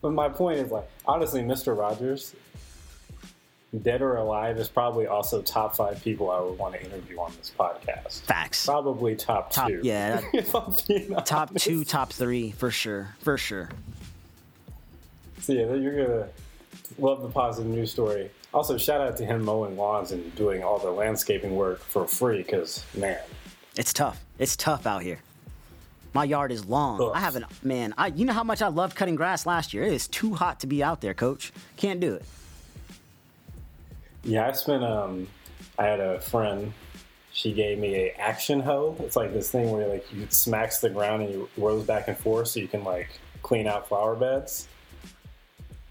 But 0.01 0.13
my 0.13 0.31
point 0.31 0.61
is, 0.61 0.71
like, 0.71 0.89
honestly, 1.05 1.43
Mr. 1.43 1.77
Rogers, 1.77 2.35
dead 3.83 4.01
or 4.03 4.17
alive, 4.17 4.59
is 4.59 4.69
probably 4.69 5.07
also 5.07 5.43
top 5.43 5.77
five 5.77 6.03
people 6.03 6.31
I 6.31 6.41
would 6.41 6.59
want 6.59 6.75
to 6.75 6.83
interview 6.85 7.19
on 7.21 7.33
this 7.39 7.53
podcast. 7.59 8.23
Facts. 8.23 8.65
Probably 8.65 9.15
top, 9.17 9.51
Top- 9.53 9.69
two. 9.69 9.81
yeah, 9.83 10.21
if 10.33 10.55
I'm 10.55 10.73
being 10.87 11.15
Top 11.25 11.51
honest. 11.51 11.65
two, 11.67 11.85
top 11.85 12.13
three, 12.13 12.51
for 12.53 12.71
sure. 12.71 13.15
For 13.21 13.37
sure. 13.37 13.69
So 15.41 15.53
yeah, 15.53 15.75
you're 15.75 16.07
gonna 16.07 16.29
love 16.99 17.23
the 17.23 17.29
positive 17.29 17.71
news 17.71 17.91
story. 17.93 18.31
Also, 18.55 18.79
shout 18.79 19.01
out 19.01 19.17
to 19.19 19.25
him 19.27 19.45
mowing 19.45 19.77
lawns 19.77 20.11
and 20.13 20.35
doing 20.35 20.63
all 20.65 20.79
the 20.79 20.91
landscaping 20.91 21.55
work 21.55 21.81
for 21.81 22.07
free. 22.07 22.39
Because 22.39 22.85
man, 22.97 23.19
It's 23.77 23.93
tough. 23.93 24.25
It's 24.39 24.57
tough 24.57 24.87
out 24.87 25.03
here. 25.03 25.19
My 26.15 26.25
yard 26.25 26.51
is 26.53 26.65
long. 26.65 27.01
Ugh. 27.03 27.13
I 27.15 27.21
haven't, 27.21 27.45
man. 27.63 27.93
I, 27.99 28.07
you 28.09 28.25
know 28.25 28.33
how 28.33 28.43
much 28.43 28.63
I 28.63 28.69
loved 28.69 28.97
cutting 28.97 29.15
grass 29.15 29.45
last 29.45 29.75
year. 29.75 29.85
It 29.85 29.93
is 29.93 30.09
too 30.09 30.35
hot 30.35 30.61
to 30.61 30.67
be 30.67 30.83
out 30.83 31.03
there, 31.03 31.13
Coach. 31.13 31.53
Can't 31.77 32.01
do 32.01 32.15
it. 32.15 32.25
Yeah, 34.23 34.47
I 34.47 34.53
spent. 34.53 34.85
Um, 34.85 35.29
I 35.79 35.87
had 35.87 36.01
a 36.01 36.21
friend. 36.21 36.73
She 37.33 37.53
gave 37.53 37.79
me 37.79 37.95
a 37.95 38.11
action 38.19 38.61
hoe. 38.61 38.97
It's 39.01 39.15
like 39.15 39.33
this 39.33 39.51
thing 39.51 39.71
where 39.71 39.87
like 39.87 40.13
you 40.13 40.27
smacks 40.31 40.81
the 40.81 40.91
ground 40.91 41.23
and 41.23 41.33
you 41.33 41.49
rolls 41.57 41.87
back 41.87 42.09
and 42.09 42.17
forth 42.17 42.49
so 42.49 42.61
you 42.61 42.69
can 42.69 42.83
like 42.85 43.09
clean 43.43 43.67
out 43.67 43.89
flower 43.89 44.17
beds. 44.17 44.69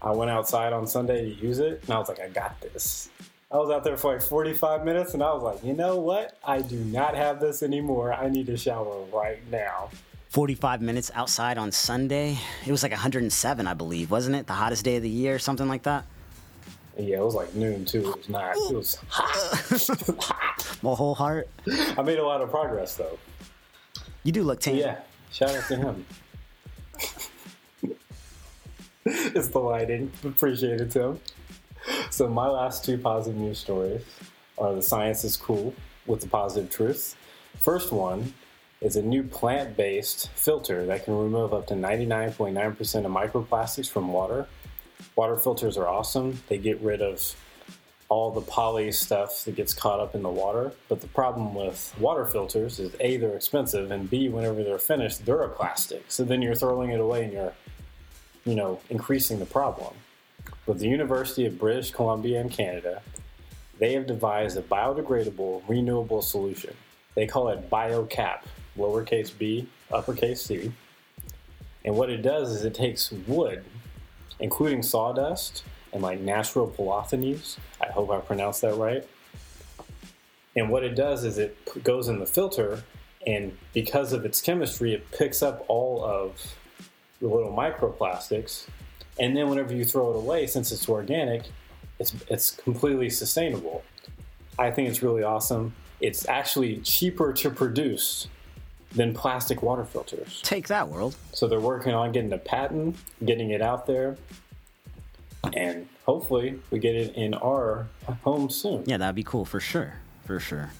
I 0.00 0.12
went 0.12 0.30
outside 0.30 0.72
on 0.72 0.86
Sunday 0.86 1.34
to 1.34 1.40
use 1.40 1.58
it, 1.58 1.82
and 1.82 1.90
I 1.90 1.98
was 1.98 2.08
like, 2.08 2.20
I 2.20 2.28
got 2.28 2.60
this. 2.60 3.10
I 3.50 3.56
was 3.56 3.70
out 3.70 3.82
there 3.82 3.96
for 3.96 4.12
like 4.12 4.22
45 4.22 4.84
minutes, 4.84 5.14
and 5.14 5.22
I 5.22 5.32
was 5.32 5.42
like, 5.42 5.64
you 5.64 5.72
know 5.72 5.96
what? 5.96 6.38
I 6.44 6.60
do 6.60 6.76
not 6.76 7.16
have 7.16 7.40
this 7.40 7.62
anymore. 7.62 8.12
I 8.12 8.28
need 8.28 8.46
to 8.46 8.56
shower 8.56 9.04
right 9.12 9.40
now. 9.50 9.90
45 10.28 10.82
minutes 10.82 11.10
outside 11.14 11.56
on 11.56 11.72
Sunday. 11.72 12.38
It 12.66 12.70
was 12.70 12.82
like 12.82 12.92
107, 12.92 13.66
I 13.66 13.74
believe, 13.74 14.10
wasn't 14.10 14.36
it? 14.36 14.46
The 14.46 14.52
hottest 14.52 14.84
day 14.84 14.96
of 14.96 15.02
the 15.02 15.08
year, 15.08 15.38
something 15.38 15.66
like 15.66 15.84
that. 15.84 16.04
Yeah, 16.98 17.18
it 17.18 17.24
was 17.24 17.34
like 17.34 17.54
noon 17.54 17.84
too. 17.84 18.10
It 18.10 18.16
was 18.16 18.28
not. 18.28 18.56
It 18.56 18.74
was 18.74 18.98
hot. 19.08 20.78
My 20.82 20.94
whole 20.94 21.14
heart. 21.14 21.48
I 21.96 22.02
made 22.02 22.18
a 22.18 22.26
lot 22.26 22.40
of 22.40 22.50
progress 22.50 22.96
though. 22.96 23.18
You 24.24 24.32
do 24.32 24.42
look 24.42 24.60
tan. 24.60 24.76
Yeah, 24.76 24.98
shout 25.30 25.54
out 25.54 25.68
to 25.68 25.76
him. 25.76 26.04
it's 29.04 29.48
the 29.48 29.60
lighting. 29.60 30.10
Appreciate 30.24 30.80
it, 30.80 30.90
Tim. 30.90 31.20
So 32.10 32.28
my 32.28 32.48
last 32.48 32.84
two 32.84 32.98
positive 32.98 33.40
news 33.40 33.58
stories 33.58 34.02
are 34.58 34.74
the 34.74 34.82
science 34.82 35.22
is 35.24 35.36
cool 35.36 35.74
with 36.06 36.20
the 36.20 36.28
positive 36.28 36.70
truth. 36.70 37.16
First 37.58 37.92
one 37.92 38.34
is 38.80 38.96
a 38.96 39.02
new 39.02 39.22
plant-based 39.22 40.30
filter 40.34 40.86
that 40.86 41.04
can 41.04 41.16
remove 41.16 41.52
up 41.52 41.66
to 41.68 41.74
99.9% 41.74 43.04
of 43.04 43.12
microplastics 43.12 43.88
from 43.90 44.12
water. 44.12 44.46
Water 45.18 45.36
filters 45.36 45.76
are 45.76 45.88
awesome. 45.88 46.40
They 46.48 46.58
get 46.58 46.80
rid 46.80 47.02
of 47.02 47.34
all 48.08 48.30
the 48.30 48.40
poly 48.40 48.92
stuff 48.92 49.44
that 49.46 49.56
gets 49.56 49.74
caught 49.74 49.98
up 49.98 50.14
in 50.14 50.22
the 50.22 50.28
water. 50.28 50.70
But 50.88 51.00
the 51.00 51.08
problem 51.08 51.56
with 51.56 51.92
water 51.98 52.24
filters 52.24 52.78
is 52.78 52.94
A, 53.00 53.16
they're 53.16 53.34
expensive, 53.34 53.90
and 53.90 54.08
B, 54.08 54.28
whenever 54.28 54.62
they're 54.62 54.78
finished, 54.78 55.26
they're 55.26 55.42
a 55.42 55.48
plastic. 55.48 56.04
So 56.06 56.22
then 56.22 56.40
you're 56.40 56.54
throwing 56.54 56.90
it 56.90 57.00
away 57.00 57.24
and 57.24 57.32
you're, 57.32 57.52
you 58.44 58.54
know, 58.54 58.80
increasing 58.90 59.40
the 59.40 59.44
problem. 59.44 59.92
With 60.66 60.78
the 60.78 60.86
University 60.86 61.46
of 61.46 61.58
British 61.58 61.90
Columbia 61.90 62.40
in 62.40 62.48
Canada, 62.48 63.02
they 63.80 63.94
have 63.94 64.06
devised 64.06 64.56
a 64.56 64.62
biodegradable, 64.62 65.64
renewable 65.66 66.22
solution. 66.22 66.76
They 67.16 67.26
call 67.26 67.48
it 67.48 67.68
BioCap, 67.68 68.42
lowercase 68.76 69.36
b, 69.36 69.68
uppercase 69.90 70.42
c. 70.42 70.70
And 71.84 71.96
what 71.96 72.08
it 72.08 72.22
does 72.22 72.52
is 72.52 72.64
it 72.64 72.74
takes 72.74 73.10
wood, 73.26 73.64
including 74.40 74.82
sawdust 74.82 75.64
and 75.92 76.02
like 76.02 76.20
natural 76.20 76.68
polyphenes. 76.68 77.56
I 77.80 77.90
hope 77.90 78.10
I 78.10 78.18
pronounced 78.20 78.62
that 78.62 78.74
right. 78.74 79.06
And 80.56 80.70
what 80.70 80.84
it 80.84 80.94
does 80.94 81.24
is 81.24 81.38
it 81.38 81.56
goes 81.84 82.08
in 82.08 82.18
the 82.18 82.26
filter, 82.26 82.82
and 83.26 83.56
because 83.72 84.12
of 84.12 84.24
its 84.24 84.40
chemistry, 84.40 84.94
it 84.94 85.10
picks 85.12 85.42
up 85.42 85.64
all 85.68 86.04
of 86.04 86.40
the 87.20 87.28
little 87.28 87.52
microplastics. 87.52 88.66
And 89.20 89.36
then 89.36 89.48
whenever 89.48 89.74
you 89.74 89.84
throw 89.84 90.10
it 90.10 90.16
away, 90.16 90.46
since 90.46 90.72
it's 90.72 90.88
organic, 90.88 91.44
it's 91.98 92.14
it's 92.28 92.50
completely 92.52 93.10
sustainable. 93.10 93.82
I 94.58 94.70
think 94.70 94.88
it's 94.88 95.02
really 95.02 95.22
awesome. 95.22 95.74
It's 96.00 96.28
actually 96.28 96.78
cheaper 96.78 97.32
to 97.34 97.50
produce 97.50 98.28
than 98.92 99.14
plastic 99.14 99.62
water 99.62 99.84
filters. 99.84 100.40
Take 100.42 100.68
that, 100.68 100.88
world. 100.88 101.16
So 101.32 101.46
they're 101.46 101.60
working 101.60 101.92
on 101.92 102.12
getting 102.12 102.32
a 102.32 102.38
patent, 102.38 102.96
getting 103.24 103.50
it 103.50 103.62
out 103.62 103.86
there, 103.86 104.16
and 105.54 105.88
hopefully 106.04 106.58
we 106.70 106.78
get 106.78 106.94
it 106.94 107.14
in 107.14 107.34
our 107.34 107.86
home 108.22 108.50
soon. 108.50 108.84
Yeah, 108.86 108.96
that'd 108.96 109.14
be 109.14 109.24
cool 109.24 109.44
for 109.44 109.60
sure. 109.60 109.94
For 110.24 110.40
sure. 110.40 110.70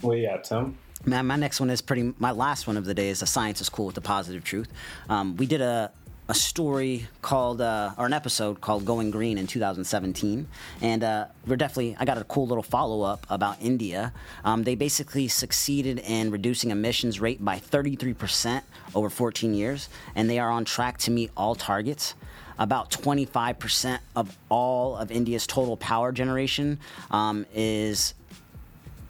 What 0.00 0.14
do 0.14 0.20
you 0.20 0.28
got, 0.28 0.44
Tim? 0.44 0.76
Man, 1.04 1.26
my 1.26 1.36
next 1.36 1.60
one 1.60 1.70
is 1.70 1.80
pretty. 1.80 2.12
My 2.18 2.32
last 2.32 2.66
one 2.66 2.76
of 2.76 2.84
the 2.84 2.94
day 2.94 3.08
is 3.08 3.20
the 3.20 3.26
science 3.26 3.60
is 3.60 3.68
cool 3.68 3.86
with 3.86 3.94
the 3.94 4.00
positive 4.00 4.42
truth. 4.44 4.68
Um, 5.08 5.36
we 5.36 5.46
did 5.46 5.60
a 5.60 5.92
a 6.28 6.34
story 6.34 7.06
called 7.22 7.60
uh, 7.62 7.92
or 7.96 8.04
an 8.04 8.12
episode 8.12 8.60
called 8.60 8.84
Going 8.84 9.10
Green 9.10 9.38
in 9.38 9.46
2017, 9.46 10.46
and 10.82 11.04
uh, 11.04 11.26
we're 11.46 11.56
definitely. 11.56 11.96
I 11.98 12.04
got 12.04 12.18
a 12.18 12.24
cool 12.24 12.46
little 12.46 12.62
follow 12.62 13.02
up 13.02 13.26
about 13.30 13.56
India. 13.62 14.12
Um, 14.44 14.64
they 14.64 14.74
basically 14.74 15.28
succeeded 15.28 15.98
in 16.00 16.30
reducing 16.30 16.70
emissions 16.70 17.18
rate 17.18 17.42
by 17.42 17.58
33 17.58 18.12
percent 18.12 18.64
over 18.94 19.08
14 19.08 19.54
years, 19.54 19.88
and 20.14 20.28
they 20.28 20.38
are 20.38 20.50
on 20.50 20.66
track 20.66 20.98
to 20.98 21.10
meet 21.10 21.30
all 21.36 21.54
targets 21.54 22.14
about 22.58 22.90
25% 22.90 24.00
of 24.16 24.36
all 24.48 24.96
of 24.96 25.12
India's 25.12 25.46
total 25.46 25.76
power 25.76 26.10
generation 26.10 26.80
um, 27.10 27.46
is 27.54 28.14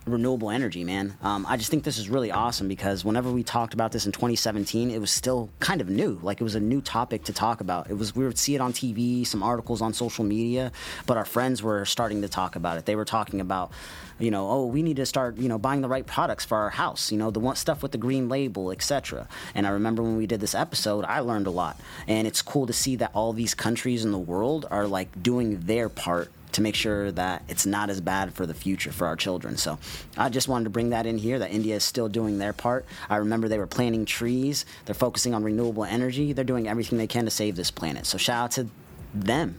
renewable 0.09 0.51
energy, 0.51 0.85
man. 0.85 1.17
Um, 1.23 1.47
I 1.49 1.57
just 1.57 1.71
think 1.71 1.85
this 1.85 1.99
is 1.99 2.09
really 2.09 2.31
awesome 2.31 2.69
because 2.69 3.05
whenever 3.05 3.31
we 3.31 3.43
talked 3.43 3.75
about 3.75 3.93
this 3.93 4.07
in 4.07 4.13
2017, 4.13 4.91
it 4.91 4.99
was 4.99 5.11
still 5.11 5.51
kind 5.61 5.81
of 5.81 5.89
new. 5.89 6.19
Like 6.23 6.41
it 6.41 6.45
was 6.45 6.55
a 6.55 6.61
new 6.61 6.81
topic 6.81 7.25
to 7.25 7.33
talk 7.33 7.61
about. 7.61 7.91
It 7.91 7.95
was 7.95 8.17
we 8.17 8.25
would 8.25 8.39
see 8.39 8.55
it 8.55 8.61
on 8.61 8.73
TV, 8.73 9.27
some 9.27 9.43
articles 9.43 9.81
on 9.81 9.93
social 9.93 10.25
media, 10.25 10.73
but 11.07 11.17
our 11.17 11.25
friends 11.25 11.63
were 11.63 11.85
starting 11.85 12.23
to 12.23 12.29
talk 12.29 12.57
about 12.57 12.79
it. 12.79 12.87
They 12.87 12.97
were 12.97 13.05
talking 13.05 13.41
about, 13.41 13.71
you 14.19 14.31
know, 14.31 14.49
oh, 14.51 14.67
we 14.67 14.83
need 14.83 14.97
to 14.97 15.07
start, 15.07 15.37
you 15.37 15.49
know, 15.49 15.59
buying 15.59 15.81
the 15.81 15.89
right 15.89 16.07
products 16.07 16.45
for 16.45 16.59
our 16.59 16.71
house. 16.71 17.13
You 17.13 17.19
know, 17.19 17.31
the 17.31 17.41
one 17.41 17.57
stuff 17.57 17.83
with 17.83 17.93
the 17.93 17.99
green 17.99 18.29
label, 18.29 18.71
etc. 18.71 19.29
And 19.55 19.67
I 19.67 19.71
remember 19.71 20.03
when 20.03 20.17
we 20.17 20.27
did 20.27 20.41
this 20.41 20.55
episode, 20.55 21.05
I 21.05 21.21
learned 21.21 21.47
a 21.47 21.51
lot, 21.51 21.79
and 22.07 22.27
it's 22.27 22.43
cool 22.43 22.67
to 22.67 22.73
see 22.73 22.97
that 22.97 23.11
all 23.15 23.33
these 23.33 23.55
countries 23.55 24.05
in 24.05 24.13
the 24.13 24.19
world 24.19 24.67
are 24.71 24.87
like 24.87 25.23
doing 25.23 25.61
their 25.61 25.89
part 25.89 26.31
to 26.53 26.63
make 26.63 26.75
sure 26.75 27.13
that 27.13 27.43
it's 27.49 27.67
not 27.67 27.91
as 27.91 28.01
bad 28.01 28.33
for 28.33 28.47
the 28.47 28.55
future 28.55 28.91
for 28.91 29.07
our 29.07 29.17
children. 29.17 29.57
So 29.57 29.79
I 30.17 30.29
just 30.29 30.49
wanted 30.49 30.65
to 30.65 30.71
bring 30.71 30.91
that 30.91 31.07
in 31.07 31.19
here 31.19 31.39
that 31.39 31.51
India 31.51 31.77
is 31.77 31.85
still 31.85 32.09
doing 32.09 32.39
their 32.39 32.53
part. 32.53 32.87
I 33.09 33.17
remember 33.17 33.49
they 33.49 33.59
were 33.59 33.67
planting 33.67 34.05
trees, 34.05 34.65
they're 34.87 34.95
focusing 34.95 35.35
on 35.35 35.45
renewable 35.45 35.85
energy, 35.85 36.33
they're 36.33 36.45
doing 36.45 36.67
everything 36.67 36.99
they 36.99 37.07
can 37.07 37.27
to 37.27 37.31
save 37.31 37.57
this 37.57 37.71
planet. 37.71 38.07
So 38.07 38.19
shout 38.19 38.45
out 38.45 38.51
to 38.53 38.69
them. 39.15 39.59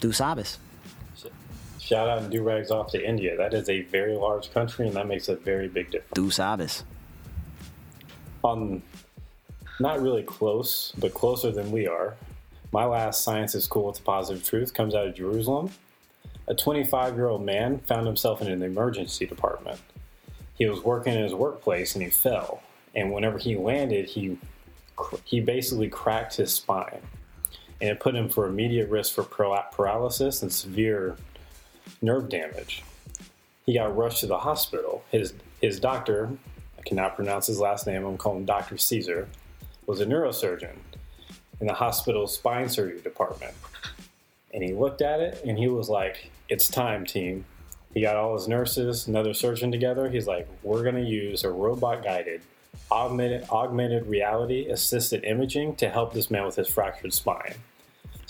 Do 0.00 0.08
Sabas. 0.08 0.56
Shout 1.82 2.08
out 2.08 2.18
and 2.22 2.30
do 2.30 2.44
rags 2.44 2.70
off 2.70 2.92
to 2.92 3.04
India. 3.04 3.36
That 3.36 3.52
is 3.54 3.68
a 3.68 3.82
very 3.82 4.14
large 4.14 4.52
country, 4.52 4.86
and 4.86 4.94
that 4.94 5.08
makes 5.08 5.28
a 5.28 5.34
very 5.34 5.66
big 5.66 5.90
difference. 5.90 6.12
Do 6.14 6.30
Sabas. 6.30 6.84
On 8.44 8.80
not 9.80 10.00
really 10.00 10.22
close, 10.22 10.92
but 10.96 11.12
closer 11.12 11.50
than 11.50 11.72
we 11.72 11.88
are. 11.88 12.14
My 12.70 12.84
last 12.84 13.22
science 13.24 13.56
is 13.56 13.66
cool 13.66 13.88
with 13.88 13.96
the 13.96 14.04
positive 14.04 14.44
truth 14.44 14.72
comes 14.72 14.94
out 14.94 15.08
of 15.08 15.16
Jerusalem. 15.16 15.70
A 16.46 16.54
25 16.54 17.16
year 17.16 17.26
old 17.26 17.44
man 17.44 17.80
found 17.80 18.06
himself 18.06 18.40
in 18.40 18.46
an 18.46 18.62
emergency 18.62 19.26
department. 19.26 19.80
He 20.54 20.66
was 20.66 20.84
working 20.84 21.14
in 21.14 21.24
his 21.24 21.34
workplace 21.34 21.96
and 21.96 22.04
he 22.04 22.10
fell, 22.10 22.62
and 22.94 23.12
whenever 23.12 23.38
he 23.38 23.56
landed, 23.56 24.06
he 24.06 24.38
he 25.24 25.40
basically 25.40 25.88
cracked 25.88 26.36
his 26.36 26.54
spine, 26.54 27.00
and 27.80 27.90
it 27.90 27.98
put 27.98 28.14
him 28.14 28.28
for 28.28 28.46
immediate 28.46 28.88
risk 28.88 29.14
for 29.14 29.24
paralysis 29.24 30.42
and 30.42 30.52
severe 30.52 31.16
nerve 32.02 32.28
damage. 32.28 32.82
He 33.64 33.74
got 33.74 33.96
rushed 33.96 34.20
to 34.20 34.26
the 34.26 34.38
hospital. 34.38 35.04
His 35.10 35.34
his 35.60 35.78
doctor, 35.78 36.30
I 36.78 36.82
cannot 36.82 37.16
pronounce 37.16 37.46
his 37.46 37.60
last 37.60 37.86
name. 37.86 38.04
I'm 38.04 38.18
calling 38.18 38.40
him 38.40 38.44
Doctor 38.44 38.76
Caesar, 38.76 39.28
was 39.86 40.00
a 40.00 40.06
neurosurgeon 40.06 40.76
in 41.60 41.66
the 41.66 41.74
hospital's 41.74 42.34
spine 42.34 42.68
surgery 42.68 43.00
department. 43.00 43.54
And 44.52 44.62
he 44.62 44.74
looked 44.74 45.00
at 45.00 45.20
it 45.20 45.42
and 45.44 45.56
he 45.58 45.68
was 45.68 45.88
like, 45.88 46.30
"It's 46.48 46.68
time, 46.68 47.06
team." 47.06 47.44
He 47.94 48.00
got 48.00 48.16
all 48.16 48.34
his 48.34 48.48
nurses, 48.48 49.06
another 49.06 49.34
surgeon 49.34 49.70
together. 49.70 50.08
He's 50.10 50.26
like, 50.26 50.48
"We're 50.62 50.82
to 50.94 51.00
use 51.00 51.44
a 51.44 51.50
robot 51.50 52.02
guided 52.02 52.42
augmented, 52.90 53.48
augmented 53.50 54.06
reality 54.06 54.66
assisted 54.68 55.24
imaging 55.24 55.76
to 55.76 55.88
help 55.88 56.12
this 56.12 56.30
man 56.30 56.44
with 56.44 56.56
his 56.56 56.68
fractured 56.68 57.12
spine. 57.12 57.54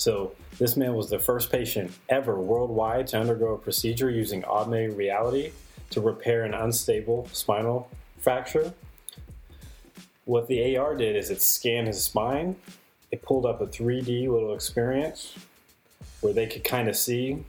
So, 0.03 0.33
this 0.59 0.77
man 0.77 0.95
was 0.95 1.11
the 1.11 1.19
first 1.21 1.53
patient 1.53 1.93
ever 2.09 2.41
worldwide 2.41 3.07
to 3.09 3.21
undergo 3.21 3.55
a 3.55 3.57
procedure 3.57 4.11
using 4.11 4.45
augmented 4.45 4.97
reality 4.97 5.53
to 5.91 6.01
repair 6.01 6.43
an 6.43 6.55
unstable 6.55 7.29
spinal 7.33 7.89
fracture. 8.19 8.75
What 10.25 10.49
the 10.49 10.77
AR 10.77 10.97
did 10.97 11.15
is 11.15 11.31
it 11.31 11.41
scanned 11.41 11.87
his 11.87 12.03
spine, 12.03 12.57
it 13.13 13.23
pulled 13.23 13.47
up 13.47 13.61
a 13.61 13.67
3D 13.69 14.29
little 14.29 14.55
experience 14.55 15.37
where 16.21 16.33
they 16.33 16.49
could 16.49 16.65
kind 16.65 16.89
of 16.89 16.97
see 16.97 17.45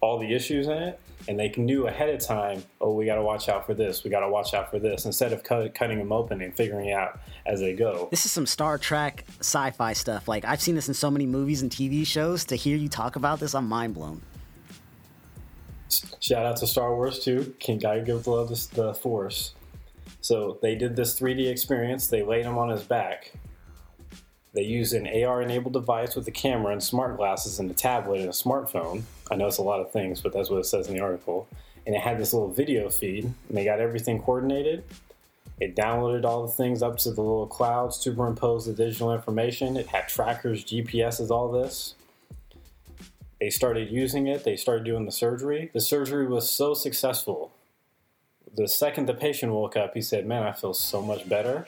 all 0.00 0.20
the 0.20 0.32
issues 0.32 0.68
in 0.68 0.78
it, 0.78 1.00
and 1.28 1.38
they 1.38 1.50
knew 1.56 1.86
ahead 1.86 2.08
of 2.08 2.20
time, 2.20 2.62
oh, 2.80 2.94
we 2.94 3.06
got 3.06 3.16
to 3.16 3.22
watch 3.22 3.48
out 3.48 3.66
for 3.66 3.74
this, 3.74 4.04
we 4.04 4.10
got 4.10 4.20
to 4.20 4.28
watch 4.28 4.54
out 4.54 4.70
for 4.70 4.78
this, 4.78 5.04
instead 5.04 5.32
of 5.32 5.42
cut, 5.42 5.74
cutting 5.74 5.98
them 5.98 6.12
open 6.12 6.42
and 6.42 6.54
figuring 6.54 6.92
out 6.92 7.20
as 7.46 7.60
they 7.60 7.74
go. 7.74 8.08
This 8.10 8.26
is 8.26 8.32
some 8.32 8.46
Star 8.46 8.78
Trek 8.78 9.24
sci 9.40 9.70
fi 9.72 9.92
stuff. 9.92 10.28
Like, 10.28 10.44
I've 10.44 10.60
seen 10.60 10.74
this 10.74 10.88
in 10.88 10.94
so 10.94 11.10
many 11.10 11.26
movies 11.26 11.62
and 11.62 11.70
TV 11.70 12.06
shows. 12.06 12.44
To 12.46 12.56
hear 12.56 12.76
you 12.76 12.88
talk 12.88 13.16
about 13.16 13.40
this, 13.40 13.54
I'm 13.54 13.68
mind 13.68 13.94
blown. 13.94 14.22
Shout 16.20 16.46
out 16.46 16.56
to 16.58 16.66
Star 16.66 16.94
Wars, 16.94 17.18
too. 17.18 17.54
Can 17.60 17.78
guy 17.78 18.00
give 18.00 18.26
love 18.26 18.48
to 18.48 18.74
the 18.74 18.94
Force. 18.94 19.54
So 20.20 20.58
they 20.62 20.76
did 20.76 20.94
this 20.96 21.18
3D 21.18 21.50
experience, 21.50 22.06
they 22.06 22.22
laid 22.22 22.44
him 22.44 22.56
on 22.56 22.68
his 22.68 22.82
back. 22.82 23.32
They 24.54 24.62
used 24.62 24.92
an 24.92 25.06
AR 25.06 25.40
enabled 25.40 25.72
device 25.72 26.14
with 26.14 26.28
a 26.28 26.32
camera 26.32 26.72
and 26.72 26.82
smart 26.82 27.16
glasses 27.16 27.58
and 27.58 27.70
a 27.70 27.74
tablet 27.74 28.20
and 28.20 28.28
a 28.28 28.32
smartphone 28.32 29.04
I 29.32 29.34
know 29.34 29.46
it's 29.46 29.56
a 29.56 29.62
lot 29.62 29.80
of 29.80 29.90
things, 29.90 30.20
but 30.20 30.34
that's 30.34 30.50
what 30.50 30.58
it 30.58 30.66
says 30.66 30.88
in 30.88 30.94
the 30.94 31.00
article. 31.00 31.48
And 31.86 31.94
it 31.96 32.02
had 32.02 32.18
this 32.18 32.34
little 32.34 32.52
video 32.52 32.90
feed, 32.90 33.24
and 33.24 33.56
they 33.56 33.64
got 33.64 33.80
everything 33.80 34.20
coordinated. 34.20 34.84
It 35.58 35.74
downloaded 35.74 36.26
all 36.26 36.46
the 36.46 36.52
things 36.52 36.82
up 36.82 36.98
to 36.98 37.10
the 37.10 37.22
little 37.22 37.46
cloud, 37.46 37.94
superimposed 37.94 38.68
the 38.68 38.74
digital 38.74 39.14
information. 39.14 39.78
It 39.78 39.86
had 39.86 40.08
trackers, 40.08 40.66
GPSs, 40.66 41.30
all 41.30 41.50
this. 41.50 41.94
They 43.40 43.48
started 43.48 43.90
using 43.90 44.26
it, 44.26 44.44
they 44.44 44.54
started 44.54 44.84
doing 44.84 45.06
the 45.06 45.12
surgery. 45.12 45.70
The 45.72 45.80
surgery 45.80 46.26
was 46.26 46.48
so 46.48 46.74
successful. 46.74 47.52
The 48.54 48.68
second 48.68 49.06
the 49.06 49.14
patient 49.14 49.52
woke 49.52 49.78
up, 49.78 49.94
he 49.94 50.02
said, 50.02 50.26
Man, 50.26 50.42
I 50.42 50.52
feel 50.52 50.74
so 50.74 51.00
much 51.00 51.26
better. 51.26 51.66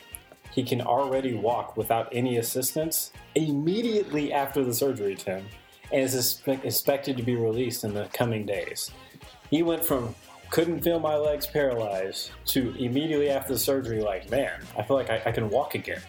He 0.55 0.63
can 0.63 0.81
already 0.81 1.35
walk 1.35 1.77
without 1.77 2.09
any 2.13 2.39
assistance 2.39 3.13
immediately 3.35 4.33
after 4.33 4.65
the 4.65 4.73
surgery, 4.73 5.17
Tim 5.17 5.45
and 5.93 6.03
is 6.03 6.41
expected 6.47 7.17
to 7.17 7.23
be 7.23 7.37
released 7.37 7.85
in 7.85 7.95
the 7.95 8.09
coming 8.13 8.45
days. 8.45 8.91
He 9.51 9.63
went 9.63 9.85
from 9.85 10.15
couldn't 10.51 10.83
feel 10.83 11.01
my 11.01 11.17
legs 11.17 11.47
paralyzed 11.47 12.31
to 12.47 12.75
immediately 12.77 13.31
after 13.31 13.55
the 13.55 13.59
surgery, 13.59 14.01
like, 14.01 14.31
man, 14.31 14.61
I 14.79 14.83
feel 14.83 14.97
like 14.97 15.11
I, 15.11 15.23
I 15.27 15.33
can 15.33 15.49
walk 15.51 15.75
again. 15.75 16.03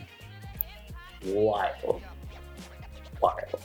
Wild. 1.26 2.02
Wild. 3.22 3.60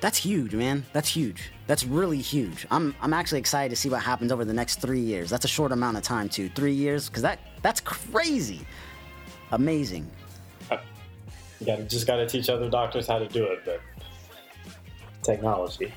That's 0.00 0.18
huge, 0.18 0.54
man. 0.54 0.84
That's 0.92 1.08
huge. 1.08 1.52
That's 1.66 1.84
really 1.84 2.20
huge. 2.20 2.66
I'm 2.70 2.94
I'm 3.00 3.14
actually 3.14 3.38
excited 3.38 3.70
to 3.70 3.76
see 3.76 3.88
what 3.88 4.02
happens 4.02 4.30
over 4.30 4.44
the 4.44 4.52
next 4.52 4.80
three 4.80 5.00
years. 5.00 5.30
That's 5.30 5.46
a 5.46 5.48
short 5.48 5.72
amount 5.72 5.96
of 5.96 6.02
time 6.02 6.28
too. 6.28 6.50
Three 6.50 6.74
years, 6.74 7.08
because 7.08 7.22
that 7.22 7.38
that's 7.62 7.80
crazy. 7.80 8.66
Amazing. 9.52 10.10
Uh, 11.60 11.64
yeah, 11.64 11.80
just 11.82 12.06
got 12.06 12.16
to 12.16 12.26
teach 12.26 12.48
other 12.48 12.68
doctors 12.68 13.06
how 13.06 13.18
to 13.18 13.28
do 13.28 13.44
it, 13.44 13.64
but 13.64 13.80
technology. 15.22 15.92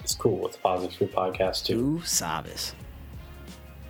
It's 0.00 0.14
cool. 0.14 0.46
It's 0.46 0.56
a 0.56 0.60
Positive 0.60 0.96
Food 0.96 1.12
Podcast, 1.12 1.66
too. 1.66 1.78
Ooh, 1.78 1.98
sabes. 2.00 2.72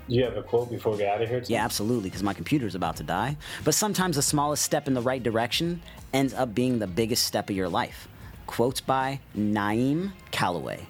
Do 0.09 0.15
you 0.15 0.25
have 0.25 0.37
a 0.37 0.43
quote 0.43 0.71
before 0.71 0.93
we 0.93 0.99
get 0.99 1.15
out 1.15 1.23
of 1.23 1.29
here? 1.29 1.43
Yeah, 1.47 1.65
absolutely, 1.65 2.09
because 2.09 2.23
my 2.23 2.33
computer's 2.33 2.75
about 2.75 2.97
to 2.97 3.03
die. 3.03 3.37
But 3.65 3.75
sometimes 3.75 4.17
the 4.17 4.23
smallest 4.23 4.65
step 4.65 4.89
in 4.89 4.95
the 4.95 5.03
right 5.03 5.23
direction 5.23 5.83
ends 6.15 6.33
up 6.33 6.55
being 6.55 6.79
the 6.79 6.87
biggest 6.87 7.25
step 7.25 7.51
of 7.51 7.57
your 7.57 7.69
life. 7.69 8.09
Quotes 8.47 8.81
by 8.81 9.21
Naeem 9.37 10.13
Callaway. 10.31 10.87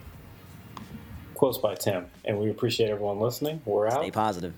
Quotes 1.34 1.58
by 1.58 1.74
Tim. 1.74 2.06
And 2.24 2.38
we 2.38 2.50
appreciate 2.50 2.90
everyone 2.90 3.18
listening. 3.18 3.60
We're 3.64 3.88
out. 3.88 4.02
Stay 4.02 4.12
positive. 4.12 4.54